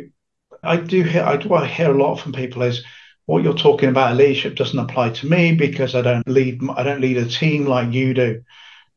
[0.63, 2.83] I do hear, I do I hear a lot from people is
[3.29, 6.99] what you're talking about leadership doesn't apply to me because I don't lead, I don't
[6.99, 8.41] lead a team like you do.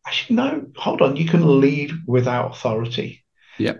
[0.06, 1.16] Actually, no, hold on.
[1.16, 3.26] You can lead without authority.
[3.58, 3.74] Yeah.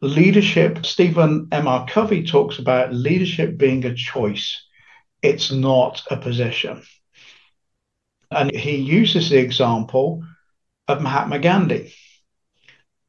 [0.00, 1.86] Leadership, Stephen M.R.
[1.86, 4.64] Covey talks about leadership being a choice.
[5.20, 6.82] It's not a position.
[8.30, 10.24] And he uses the example
[10.88, 11.92] of Mahatma Gandhi.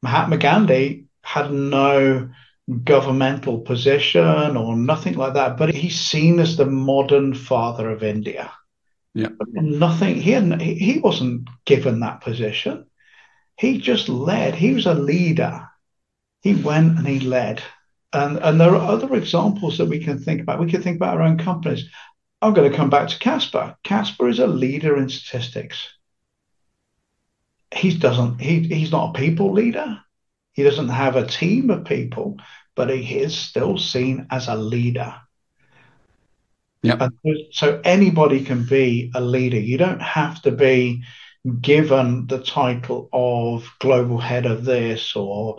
[0.02, 2.28] Mahatma Gandhi had no
[2.84, 8.52] governmental position or nothing like that, but he's seen as the modern father of India.
[9.14, 9.28] Yeah.
[9.52, 12.86] Nothing, he, hadn't, he wasn't given that position.
[13.56, 14.54] He just led.
[14.54, 15.68] He was a leader.
[16.42, 17.62] He went and he led.
[18.12, 20.60] And, and there are other examples that we can think about.
[20.60, 21.88] We can think about our own companies.
[22.42, 23.76] I'm going to come back to Caspar.
[23.84, 25.88] Caspar is a leader in statistics.
[27.74, 28.40] He doesn't.
[28.40, 30.00] He, he's not a people leader.
[30.52, 32.38] He doesn't have a team of people,
[32.74, 35.14] but he is still seen as a leader.
[36.82, 37.08] Yeah.
[37.52, 39.58] So anybody can be a leader.
[39.58, 41.02] You don't have to be
[41.60, 45.58] given the title of global head of this or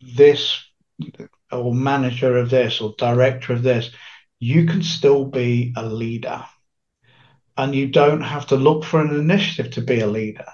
[0.00, 0.62] this
[1.50, 3.90] or manager of this or director of this
[4.40, 6.44] you can still be a leader.
[7.56, 10.46] And you don't have to look for an initiative to be a leader.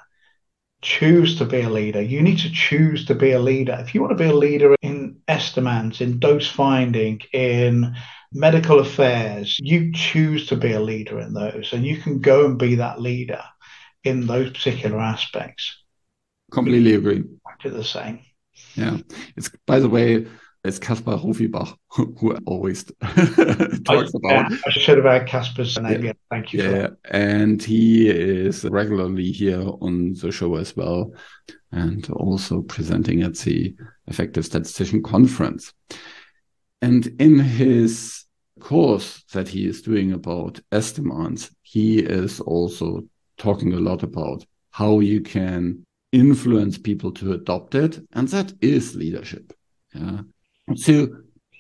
[0.85, 2.03] Choose to be a leader.
[2.03, 3.75] You need to choose to be a leader.
[3.81, 7.97] If you want to be a leader in estimands, in dose finding, in
[8.35, 11.73] medical affairs, you choose to be a leader in those.
[11.73, 13.43] And you can go and be that leader
[14.05, 15.83] in those particular aspects.
[16.51, 17.21] Completely agree.
[17.45, 18.21] Back the same.
[18.75, 18.99] Yeah.
[19.37, 20.27] It's by the way,
[20.65, 22.85] it's Caspar Rufibach who always
[23.85, 24.53] talks oh, about.
[24.53, 26.05] I should have had Caspar's name.
[26.05, 26.13] Yeah.
[26.31, 26.63] Thank you.
[26.63, 31.13] Yeah, and he is regularly here on the show as well,
[31.71, 33.75] and also presenting at the
[34.07, 35.73] Effective Statistician Conference.
[36.81, 38.25] And in his
[38.61, 43.03] course that he is doing about estimands, he is also
[43.37, 48.95] talking a lot about how you can influence people to adopt it, and that is
[48.95, 49.53] leadership.
[49.95, 50.21] Yeah.
[50.75, 51.09] So,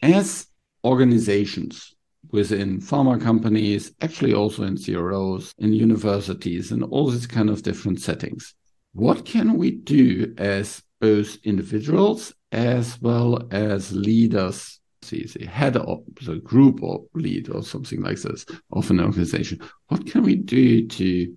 [0.02, 0.46] as
[0.82, 1.94] organizations
[2.30, 8.00] within pharma companies, actually also in CROs, in universities, and all these kind of different
[8.00, 8.54] settings,
[8.92, 14.80] what can we do as both individuals as well as leaders?
[15.02, 19.60] See the head of the group or lead or something like this of an organization.
[19.88, 21.36] What can we do to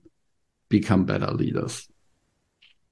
[0.70, 1.86] become better leaders?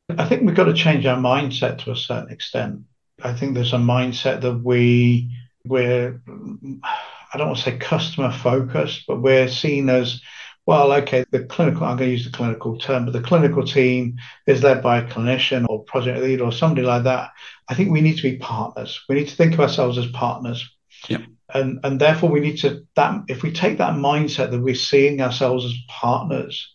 [0.10, 2.82] I think we've got to change our mindset to a certain extent
[3.24, 5.32] I think there's a mindset that we
[5.66, 10.22] we're I don't want to say customer focused, but we're seen as
[10.66, 14.18] well, okay, the clinical, I'm going to use the clinical term, but the clinical team
[14.48, 17.32] is led by a clinician or project lead or somebody like that.
[17.68, 19.00] I think we need to be partners.
[19.08, 20.68] We need to think of ourselves as partners.
[21.08, 21.26] Yeah.
[21.54, 25.22] And and therefore we need to that if we take that mindset that we're seeing
[25.22, 26.74] ourselves as partners,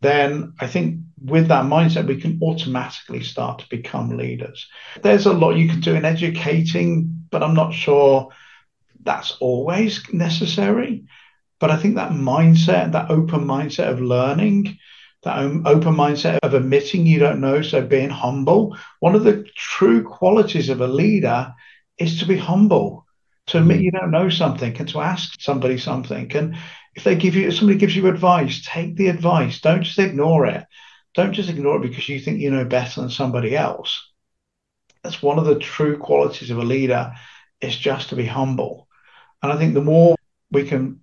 [0.00, 4.66] then I think with that mindset, we can automatically start to become leaders.
[5.02, 8.28] There's a lot you can do in educating, but I'm not sure
[9.02, 11.04] that's always necessary.
[11.60, 14.78] But I think that mindset, that open mindset of learning,
[15.22, 18.76] that um, open mindset of admitting you don't know, so being humble.
[19.00, 21.52] One of the true qualities of a leader
[21.98, 23.06] is to be humble,
[23.46, 23.84] to admit mm.
[23.84, 26.30] you don't know something, and to ask somebody something.
[26.36, 26.56] And
[26.94, 29.60] if they give you, if somebody gives you advice, take the advice.
[29.60, 30.64] Don't just ignore it.
[31.14, 34.10] Don't just ignore it because you think you know better than somebody else.
[35.02, 37.12] That's one of the true qualities of a leader
[37.60, 38.88] is just to be humble.
[39.42, 40.16] And I think the more
[40.50, 41.00] we can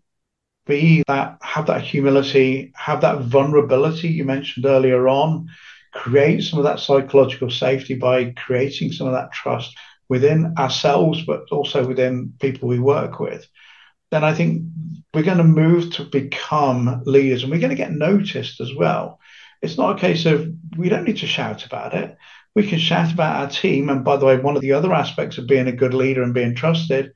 [0.66, 5.50] be that, have that humility, have that vulnerability you mentioned earlier on,
[5.94, 9.76] create some of that psychological safety by creating some of that trust
[10.10, 13.48] within ourselves, but also within people we work with,
[14.12, 14.64] then I think
[15.14, 19.20] we're going to move to become leaders and we're going to get noticed as well.
[19.62, 22.18] It's not a case of we don't need to shout about it.
[22.56, 23.90] We can shout about our team.
[23.90, 26.34] And by the way, one of the other aspects of being a good leader and
[26.34, 27.14] being trusted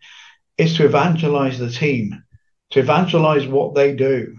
[0.58, 2.24] is to evangelize the team,
[2.72, 4.36] to evangelize what they do,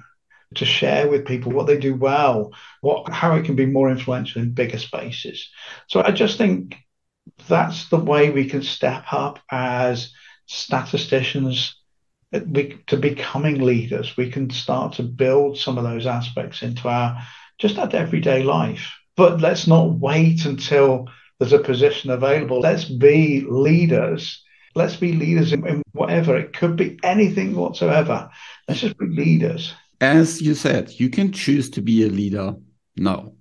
[0.56, 4.42] to share with people what they do well, what how it can be more influential
[4.42, 5.48] in bigger spaces.
[5.88, 6.76] So I just think
[7.48, 10.12] that's the way we can step up as
[10.46, 11.76] statisticians
[12.32, 14.16] uh, we, to becoming leaders.
[14.16, 17.22] We can start to build some of those aspects into our
[17.60, 18.92] just that everyday life.
[19.16, 21.08] But let's not wait until
[21.38, 22.60] there's a position available.
[22.60, 24.42] Let's be leaders
[24.74, 26.36] Let's be leaders in, in whatever.
[26.36, 28.30] It could be anything whatsoever.
[28.68, 29.74] Let's just be leaders.
[30.00, 32.54] As you said, you can choose to be a leader
[32.96, 33.32] now.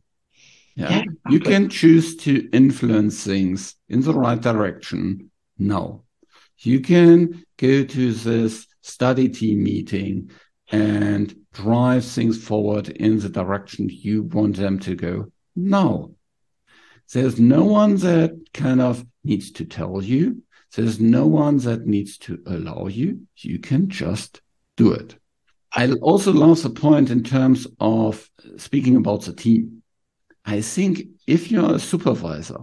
[0.75, 0.89] Yeah.
[0.89, 1.33] yeah exactly.
[1.33, 6.03] You can choose to influence things in the right direction now.
[6.57, 10.31] You can go to this study team meeting
[10.71, 16.11] and drive things forward in the direction you want them to go now.
[17.11, 20.43] There's no one that kind of needs to tell you.
[20.75, 23.21] There's no one that needs to allow you.
[23.37, 24.41] You can just
[24.77, 25.15] do it.
[25.73, 29.81] I also love the point in terms of speaking about the team.
[30.45, 32.59] I think if you're a supervisor,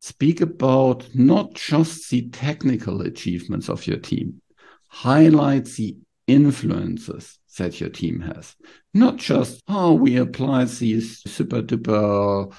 [0.00, 4.40] speak about not just the technical achievements of your team,
[4.88, 5.96] highlight the
[6.26, 8.54] influences that your team has.
[8.92, 12.52] Not just, oh, we apply these super duper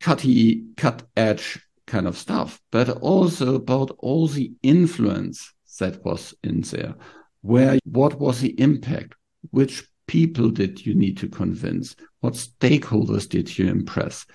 [0.00, 6.60] cutty, cut edge kind of stuff, but also about all the influence that was in
[6.62, 6.94] there.
[7.42, 9.14] Where, what was the impact?
[9.50, 11.96] Which people did you need to convince?
[12.20, 14.26] What stakeholders did you impress?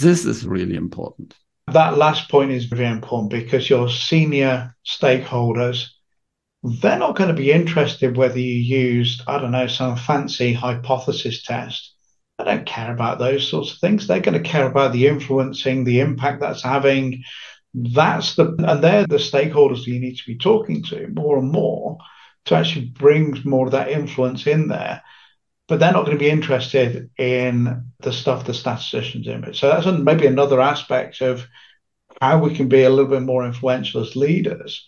[0.00, 1.34] This is really important.
[1.72, 5.88] That last point is very important because your senior stakeholders,
[6.62, 11.42] they're not going to be interested whether you used, I don't know, some fancy hypothesis
[11.42, 11.96] test
[12.38, 14.06] they don't care about those sorts of things.
[14.06, 17.24] They're going to care about the influencing, the impact that's having.
[17.72, 21.50] That's the and they're the stakeholders that you need to be talking to more and
[21.50, 21.98] more
[22.46, 25.02] to actually bring more of that influence in there.
[25.68, 29.52] But they're not going to be interested in the stuff the statisticians do.
[29.52, 31.46] So that's maybe another aspect of
[32.20, 34.86] how we can be a little bit more influential as leaders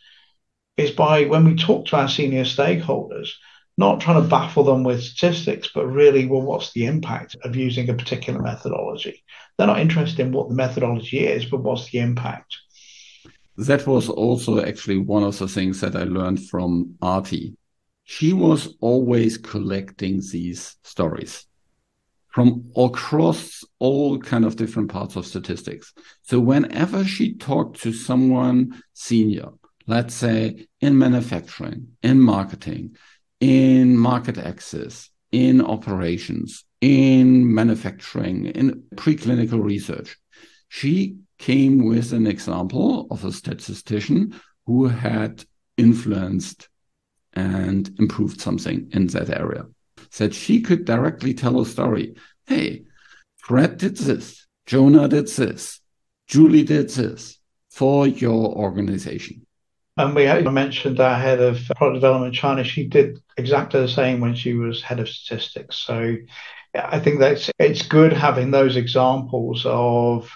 [0.78, 3.30] is by when we talk to our senior stakeholders,
[3.76, 7.90] not trying to baffle them with statistics, but really, well, what's the impact of using
[7.90, 9.22] a particular methodology?
[9.56, 12.56] They're not interested in what the methodology is, but what's the impact?
[13.56, 17.56] That was also actually one of the things that I learned from Aarti.
[18.04, 21.44] She was always collecting these stories
[22.28, 25.92] from across all kind of different parts of statistics.
[26.22, 29.48] So whenever she talked to someone senior,
[29.88, 32.96] let's say in manufacturing, in marketing,
[33.40, 40.16] in market access, in operations, in manufacturing, in preclinical research.
[40.68, 45.44] She came with an example of a statistician who had
[45.78, 46.68] influenced
[47.32, 49.64] and improved something in that area.
[50.10, 52.14] Said she could directly tell a story.
[52.46, 52.84] Hey,
[53.36, 55.80] Fred did this, Jonah did this,
[56.26, 57.38] Julie did this
[57.70, 59.46] for your organization.
[59.98, 62.62] And we mentioned our head of product development in China.
[62.62, 65.76] She did exactly the same when she was head of statistics.
[65.76, 66.14] So
[66.72, 70.30] I think that's it's good having those examples of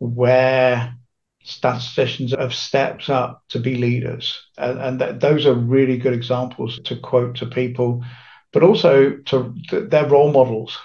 [0.00, 0.94] where
[1.42, 6.78] statisticians have stepped up to be leaders, and, and th- those are really good examples
[6.84, 8.04] to quote to people,
[8.52, 10.76] but also to, to their role models.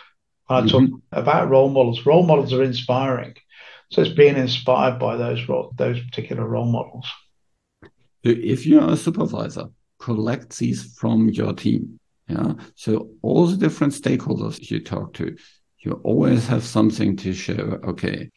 [0.47, 0.69] I mm-hmm.
[0.69, 2.05] talk about role models.
[2.05, 3.35] Role models are inspiring,
[3.91, 7.07] so it's being inspired by those role, those particular role models
[8.31, 9.65] if you're a supervisor,
[9.99, 11.99] collect these from your team.
[12.27, 12.53] Yeah.
[12.75, 15.35] So all the different stakeholders you talk to,
[15.79, 17.79] you always have something to show.
[17.83, 18.31] Okay.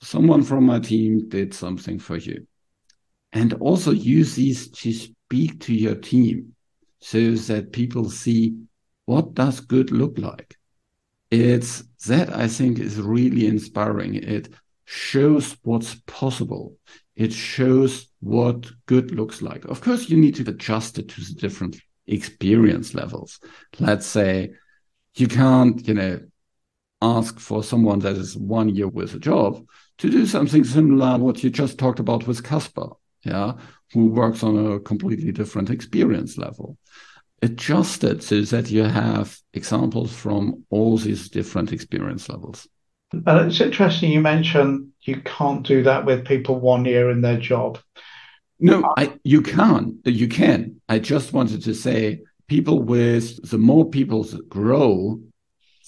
[0.00, 2.46] Someone from my team did something for you.
[3.32, 6.54] And also use these to speak to your team
[7.00, 8.56] so that people see
[9.06, 10.56] what does good look like.
[11.30, 14.14] It's that I think is really inspiring.
[14.14, 14.48] It
[14.84, 16.76] shows what's possible.
[17.16, 19.64] It shows what good looks like.
[19.64, 23.40] Of course, you need to adjust it to the different experience levels.
[23.80, 24.52] Let's say
[25.14, 26.20] you can't, you know,
[27.02, 29.64] ask for someone that is one year with a job
[29.98, 32.90] to do something similar what you just talked about with Caspar,
[33.22, 33.54] yeah,
[33.92, 36.76] who works on a completely different experience level.
[37.42, 42.66] Adjust it so that you have examples from all these different experience levels.
[43.12, 47.38] And it's interesting you mentioned you can't do that with people one year in their
[47.38, 47.78] job.
[48.58, 49.94] No, I, you can't.
[50.04, 50.80] You can.
[50.88, 55.20] I just wanted to say people with the more people that grow,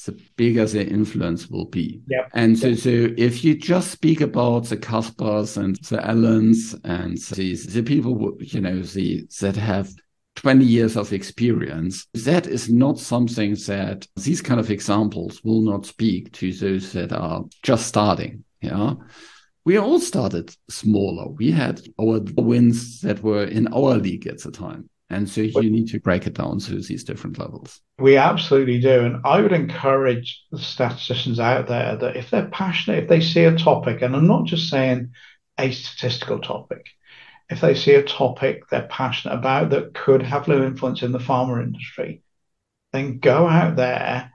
[0.05, 2.01] the bigger their influence will be.
[2.09, 2.31] Yep.
[2.35, 7.55] And so, so if you just speak about the Caspars and the Aluns and the,
[7.55, 9.91] the people, you know, the, that have
[10.39, 15.86] 20 years of experience, that is not something that these kind of examples will not
[15.86, 18.45] speak to those that are just starting.
[18.61, 18.95] Yeah
[19.68, 21.28] we all started smaller.
[21.28, 24.89] We had our wins that were in our league at the time.
[25.11, 27.78] And so you need to break it down to these different levels.
[27.99, 29.05] We absolutely do.
[29.05, 33.45] And I would encourage the statisticians out there that if they're passionate, if they see
[33.45, 35.11] a topic, and I'm not just saying
[35.59, 36.86] a statistical topic,
[37.51, 41.18] if they see a topic they're passionate about that could have little influence in the
[41.18, 42.22] pharma industry,
[42.92, 44.32] then go out there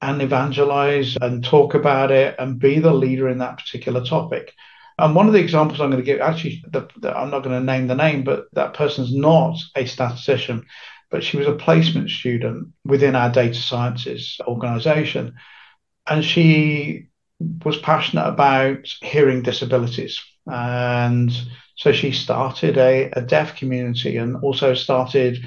[0.00, 4.52] and evangelize and talk about it and be the leader in that particular topic.
[4.98, 7.58] And one of the examples I'm going to give, actually, the, the, I'm not going
[7.58, 10.66] to name the name, but that person's not a statistician,
[11.10, 15.34] but she was a placement student within our data sciences organization.
[16.06, 17.08] And she
[17.64, 20.22] was passionate about hearing disabilities.
[20.46, 21.32] And
[21.76, 25.38] so she started a, a deaf community and also started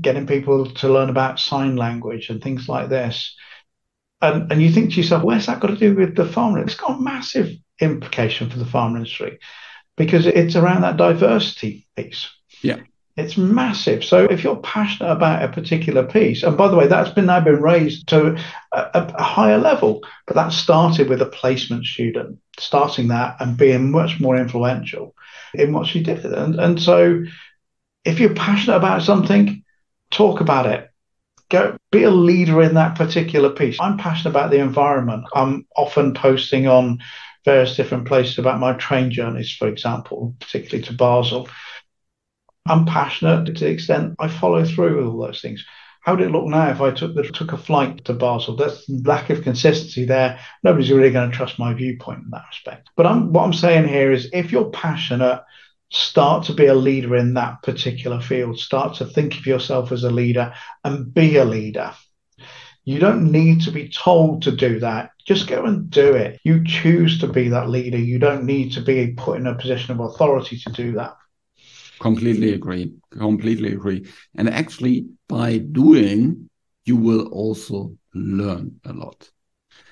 [0.00, 3.34] getting people to learn about sign language and things like this.
[4.20, 6.62] And, and you think to yourself, where's that got to do with the pharma?
[6.62, 7.50] It's got a massive
[7.80, 9.38] implication for the farm industry
[9.96, 12.28] because it's around that diversity piece.
[12.62, 12.80] Yeah.
[13.16, 14.04] It's massive.
[14.04, 17.40] So if you're passionate about a particular piece, and by the way, that's been now
[17.40, 18.38] been raised to
[18.72, 23.90] a, a higher level, but that started with a placement student starting that and being
[23.90, 25.14] much more influential
[25.58, 26.24] in what she did.
[26.24, 27.24] And and so
[28.04, 29.62] if you're passionate about something,
[30.10, 30.90] talk about it.
[31.50, 33.78] Go be a leader in that particular piece.
[33.80, 35.24] I'm passionate about the environment.
[35.34, 36.98] I'm often posting on
[37.44, 41.48] various different places about my train journeys, for example, particularly to Basel.
[42.66, 45.64] I'm passionate to the extent I follow through with all those things.
[46.08, 48.56] How would it look now if I took the, took a flight to Basel?
[48.56, 50.40] There's lack of consistency there.
[50.62, 52.88] Nobody's really going to trust my viewpoint in that respect.
[52.96, 55.44] But I'm, what I'm saying here is, if you're passionate,
[55.90, 58.58] start to be a leader in that particular field.
[58.58, 61.92] Start to think of yourself as a leader and be a leader.
[62.86, 65.10] You don't need to be told to do that.
[65.26, 66.40] Just go and do it.
[66.42, 67.98] You choose to be that leader.
[67.98, 71.18] You don't need to be put in a position of authority to do that.
[72.00, 72.92] Completely agree.
[73.10, 74.06] Completely agree.
[74.36, 76.48] And actually, by doing,
[76.84, 79.30] you will also learn a lot.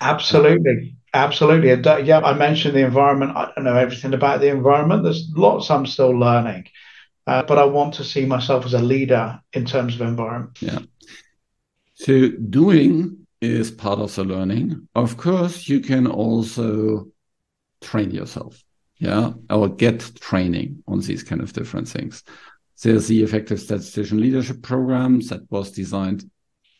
[0.00, 0.96] Absolutely.
[1.14, 1.70] Absolutely.
[2.04, 3.36] Yeah, I mentioned the environment.
[3.36, 5.02] I don't know everything about the environment.
[5.02, 6.66] There's lots I'm still learning.
[7.26, 10.58] Uh, but I want to see myself as a leader in terms of environment.
[10.60, 10.80] Yeah.
[11.94, 14.88] So doing is part of the learning.
[14.94, 17.08] Of course, you can also
[17.80, 18.62] train yourself.
[18.98, 19.32] Yeah.
[19.50, 22.22] Or get training on these kind of different things.
[22.82, 26.30] There's the effective statistician leadership program that was designed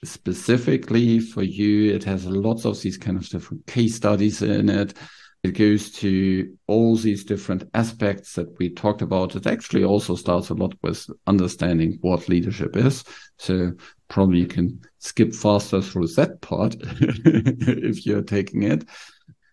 [0.05, 1.95] specifically for you.
[1.95, 4.95] It has lots of these kind of different case studies in it.
[5.43, 9.37] It goes to all these different aspects that we talked about.
[9.37, 13.05] It actually also starts a lot with understanding what leadership is.
[13.39, 13.73] So
[14.09, 18.85] probably you can skip faster through that part if you're taking it.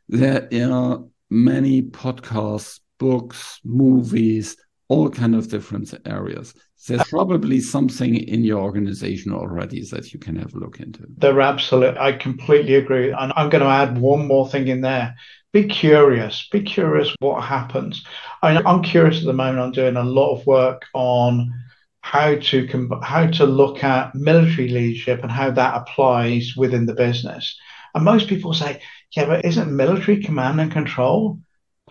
[0.10, 1.04] There are
[1.34, 4.56] many podcasts, books, movies,
[4.88, 6.54] all kind of different areas.
[6.88, 11.06] There's probably something in your organization already that you can have a look into.
[11.18, 11.98] They're absolute.
[11.98, 13.12] I completely agree.
[13.12, 15.16] And I'm going to add one more thing in there.
[15.54, 16.48] Be curious.
[16.52, 18.06] Be curious what happens.
[18.42, 19.60] I, I'm curious at the moment.
[19.60, 21.54] I'm doing a lot of work on
[22.02, 27.58] how to how to look at military leadership and how that applies within the business.
[27.96, 28.82] And most people say,
[29.16, 31.40] yeah, but isn't military command and control?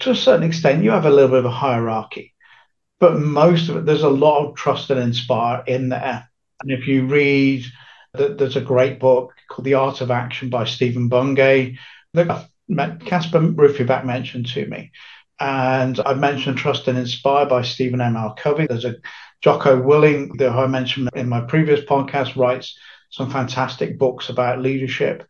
[0.00, 2.34] To a certain extent, you have a little bit of a hierarchy,
[2.98, 6.28] but most of it, there's a lot of trust and inspire in there.
[6.62, 7.64] And if you read,
[8.14, 11.78] there's a great book called The Art of Action by Stephen Bungay
[12.14, 12.48] that
[13.04, 14.92] Caspar Rufibach mentioned to me.
[15.40, 18.16] And I've mentioned Trust and Inspire by Stephen M.
[18.16, 18.34] R.
[18.34, 18.66] Covey.
[18.66, 18.96] There's a
[19.40, 22.78] Jocko Willink that I mentioned in my previous podcast, writes
[23.10, 25.26] some fantastic books about leadership.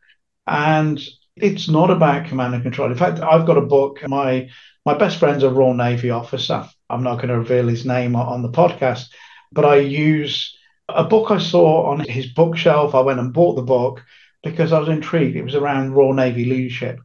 [0.46, 1.02] And
[1.36, 2.90] it's not about command and control.
[2.90, 4.00] In fact, I've got a book.
[4.06, 4.48] My
[4.84, 6.68] my best friend's a Royal Navy officer.
[6.90, 9.06] I'm not going to reveal his name on the podcast,
[9.52, 10.56] but I use
[10.88, 12.94] a book I saw on his bookshelf.
[12.94, 14.02] I went and bought the book
[14.42, 15.36] because I was intrigued.
[15.36, 16.98] It was around Royal Navy leadership.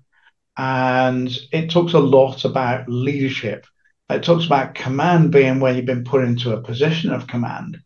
[0.57, 3.65] And it talks a lot about leadership.
[4.09, 7.77] It talks about command being when you've been put into a position of command,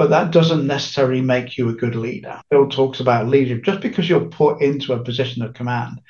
[0.00, 2.40] but that doesn't necessarily make you a good leader.
[2.48, 3.64] Bill talks about leadership.
[3.64, 6.00] Just because you're put into a position of command,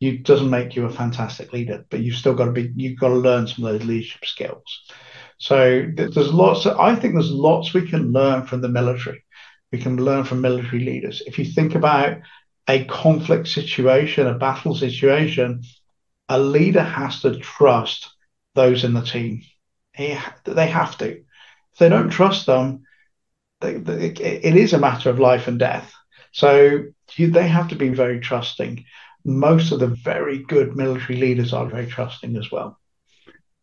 [0.00, 3.08] you doesn't make you a fantastic leader, but you've still got to be you've got
[3.08, 4.84] to learn some of those leadership skills.
[5.38, 6.66] So there's lots.
[6.66, 9.24] Of, I think there's lots we can learn from the military.
[9.72, 11.22] We can learn from military leaders.
[11.26, 12.18] If you think about
[12.68, 15.62] a conflict situation, a battle situation,
[16.28, 18.10] a leader has to trust
[18.54, 19.40] those in the team.
[19.94, 21.12] He, they have to.
[21.12, 22.84] If they don't trust them,
[23.60, 25.92] it is a matter of life and death.
[26.32, 26.84] So
[27.16, 28.84] you, they have to be very trusting.
[29.24, 32.78] Most of the very good military leaders are very trusting as well.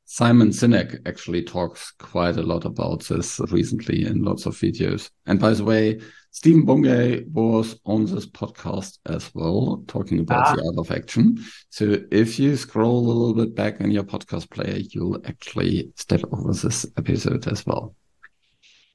[0.07, 5.09] Simon Sinek actually talks quite a lot about this recently in lots of videos.
[5.25, 10.55] And by the way, Stephen Bungay was on this podcast as well, talking about ah.
[10.55, 11.43] the art of action.
[11.69, 16.21] So if you scroll a little bit back in your podcast player, you'll actually step
[16.31, 17.95] over this episode as well.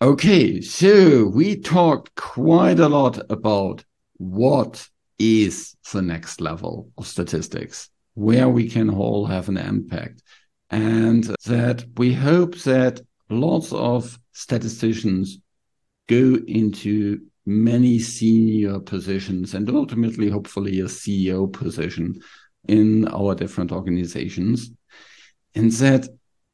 [0.02, 3.84] Okay, so we talked quite a lot about
[4.16, 4.88] what
[5.18, 10.22] is the next level of statistics, where we can all have an impact
[10.70, 15.38] and that we hope that lots of statisticians
[16.08, 22.18] go into many senior positions and ultimately, hopefully, a CEO position
[22.68, 24.70] in our different organizations.
[25.54, 26.08] And that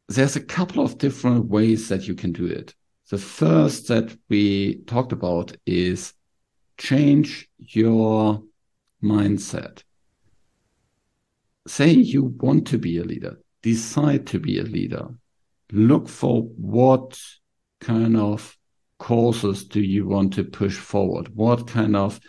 [0.09, 2.75] there's a couple of different ways that you can do it.
[3.11, 6.13] The first that we talked about is
[6.79, 8.43] change your
[9.03, 9.83] mindset.
[11.67, 15.09] Say you want to be a leader decide to be a leader,
[15.73, 17.21] look for what
[17.81, 18.57] kind of
[19.01, 21.27] causes do you want to push forward?
[21.35, 22.21] What kind of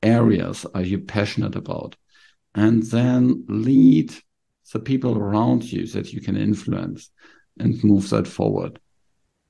[0.00, 1.96] areas are you passionate about?
[2.54, 4.14] And then lead
[4.72, 7.10] the people around you that you can influence
[7.58, 8.78] and move that forward.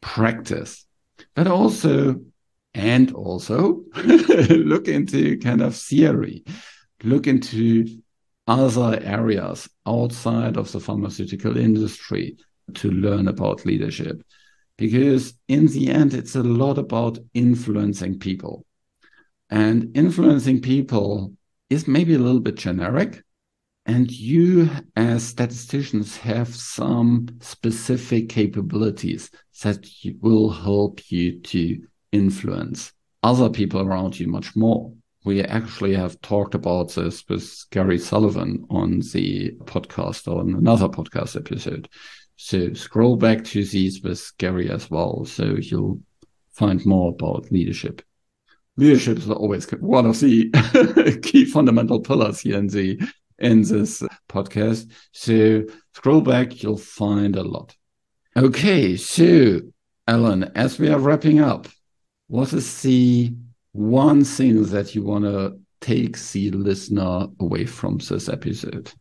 [0.07, 0.87] Practice,
[1.35, 2.21] but also,
[2.75, 6.45] and also look into kind of theory,
[7.03, 8.01] look into
[8.47, 12.37] other areas outside of the pharmaceutical industry
[12.75, 14.23] to learn about leadership.
[14.79, 18.65] Because in the end, it's a lot about influencing people.
[19.51, 21.33] And influencing people
[21.69, 23.25] is maybe a little bit generic.
[23.87, 29.31] And you, as statisticians, have some specific capabilities
[29.63, 29.87] that
[30.21, 31.81] will help you to
[32.13, 34.93] influence other people around you much more
[35.27, 41.37] we actually have talked about this with Gary Sullivan on the podcast on another podcast
[41.37, 41.89] episode.
[42.37, 45.25] So scroll back to these with Gary as well.
[45.25, 46.01] So you'll
[46.53, 48.03] find more about leadership.
[48.77, 52.97] Leadership is always one of the key fundamental pillars here in the
[53.39, 54.91] in this podcast.
[55.13, 55.65] So
[55.95, 57.75] scroll back, you'll find a lot.
[58.37, 59.61] Okay, so
[60.09, 61.69] Alun, as we are wrapping up,
[62.29, 63.35] what is the
[63.73, 68.93] one thing that you want to take the listener away from this episode?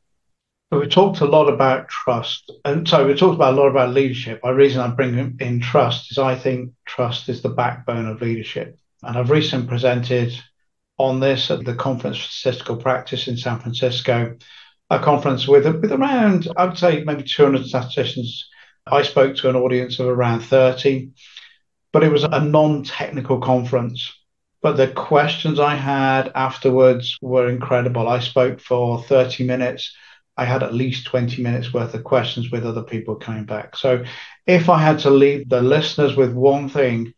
[0.71, 2.51] We talked a lot about trust.
[2.65, 4.41] And so we talked about a lot about leadership.
[4.43, 8.77] The reason I bring in trust is I think trust is the backbone of leadership.
[9.03, 10.33] And I've recently presented
[10.97, 14.35] on this at the Conference for Statistical Practice in San Francisco,
[14.89, 18.47] a conference with, with around, I would say, maybe 200 statisticians.
[18.87, 21.09] I spoke to an audience of around 30,
[21.91, 24.13] but it was a non technical conference.
[24.61, 28.07] But the questions I had afterwards were incredible.
[28.07, 29.95] I spoke for 30 minutes.
[30.37, 33.75] I had at least 20 minutes worth of questions with other people coming back.
[33.75, 34.03] So
[34.45, 37.13] if I had to leave the listeners with one thing,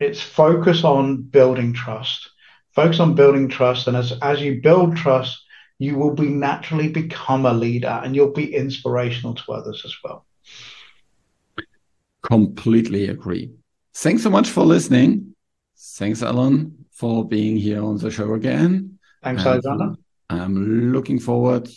[0.00, 2.30] it's focus on building trust.
[2.78, 3.88] Focus on building trust.
[3.88, 5.44] And as, as you build trust,
[5.80, 10.24] you will be naturally become a leader and you'll be inspirational to others as well.
[12.22, 13.50] Completely agree.
[13.94, 15.34] Thanks so much for listening.
[15.76, 19.00] Thanks, Alun for being here on the show again.
[19.24, 19.96] Thanks, Alexander.
[20.30, 21.68] I'm looking forward.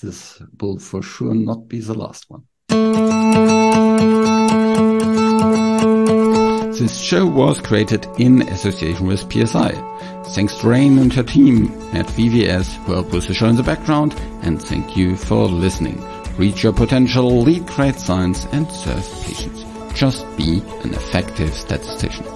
[0.00, 2.44] This will for sure not be the last one.
[6.78, 9.72] This show was created in association with PSI.
[10.34, 13.62] Thanks to Rain and her team at VVS who helped with the show in the
[13.62, 16.04] background, and thank you for listening.
[16.36, 19.64] Reach your potential, lead great science, and serve patients.
[19.98, 22.26] Just be an effective statistician.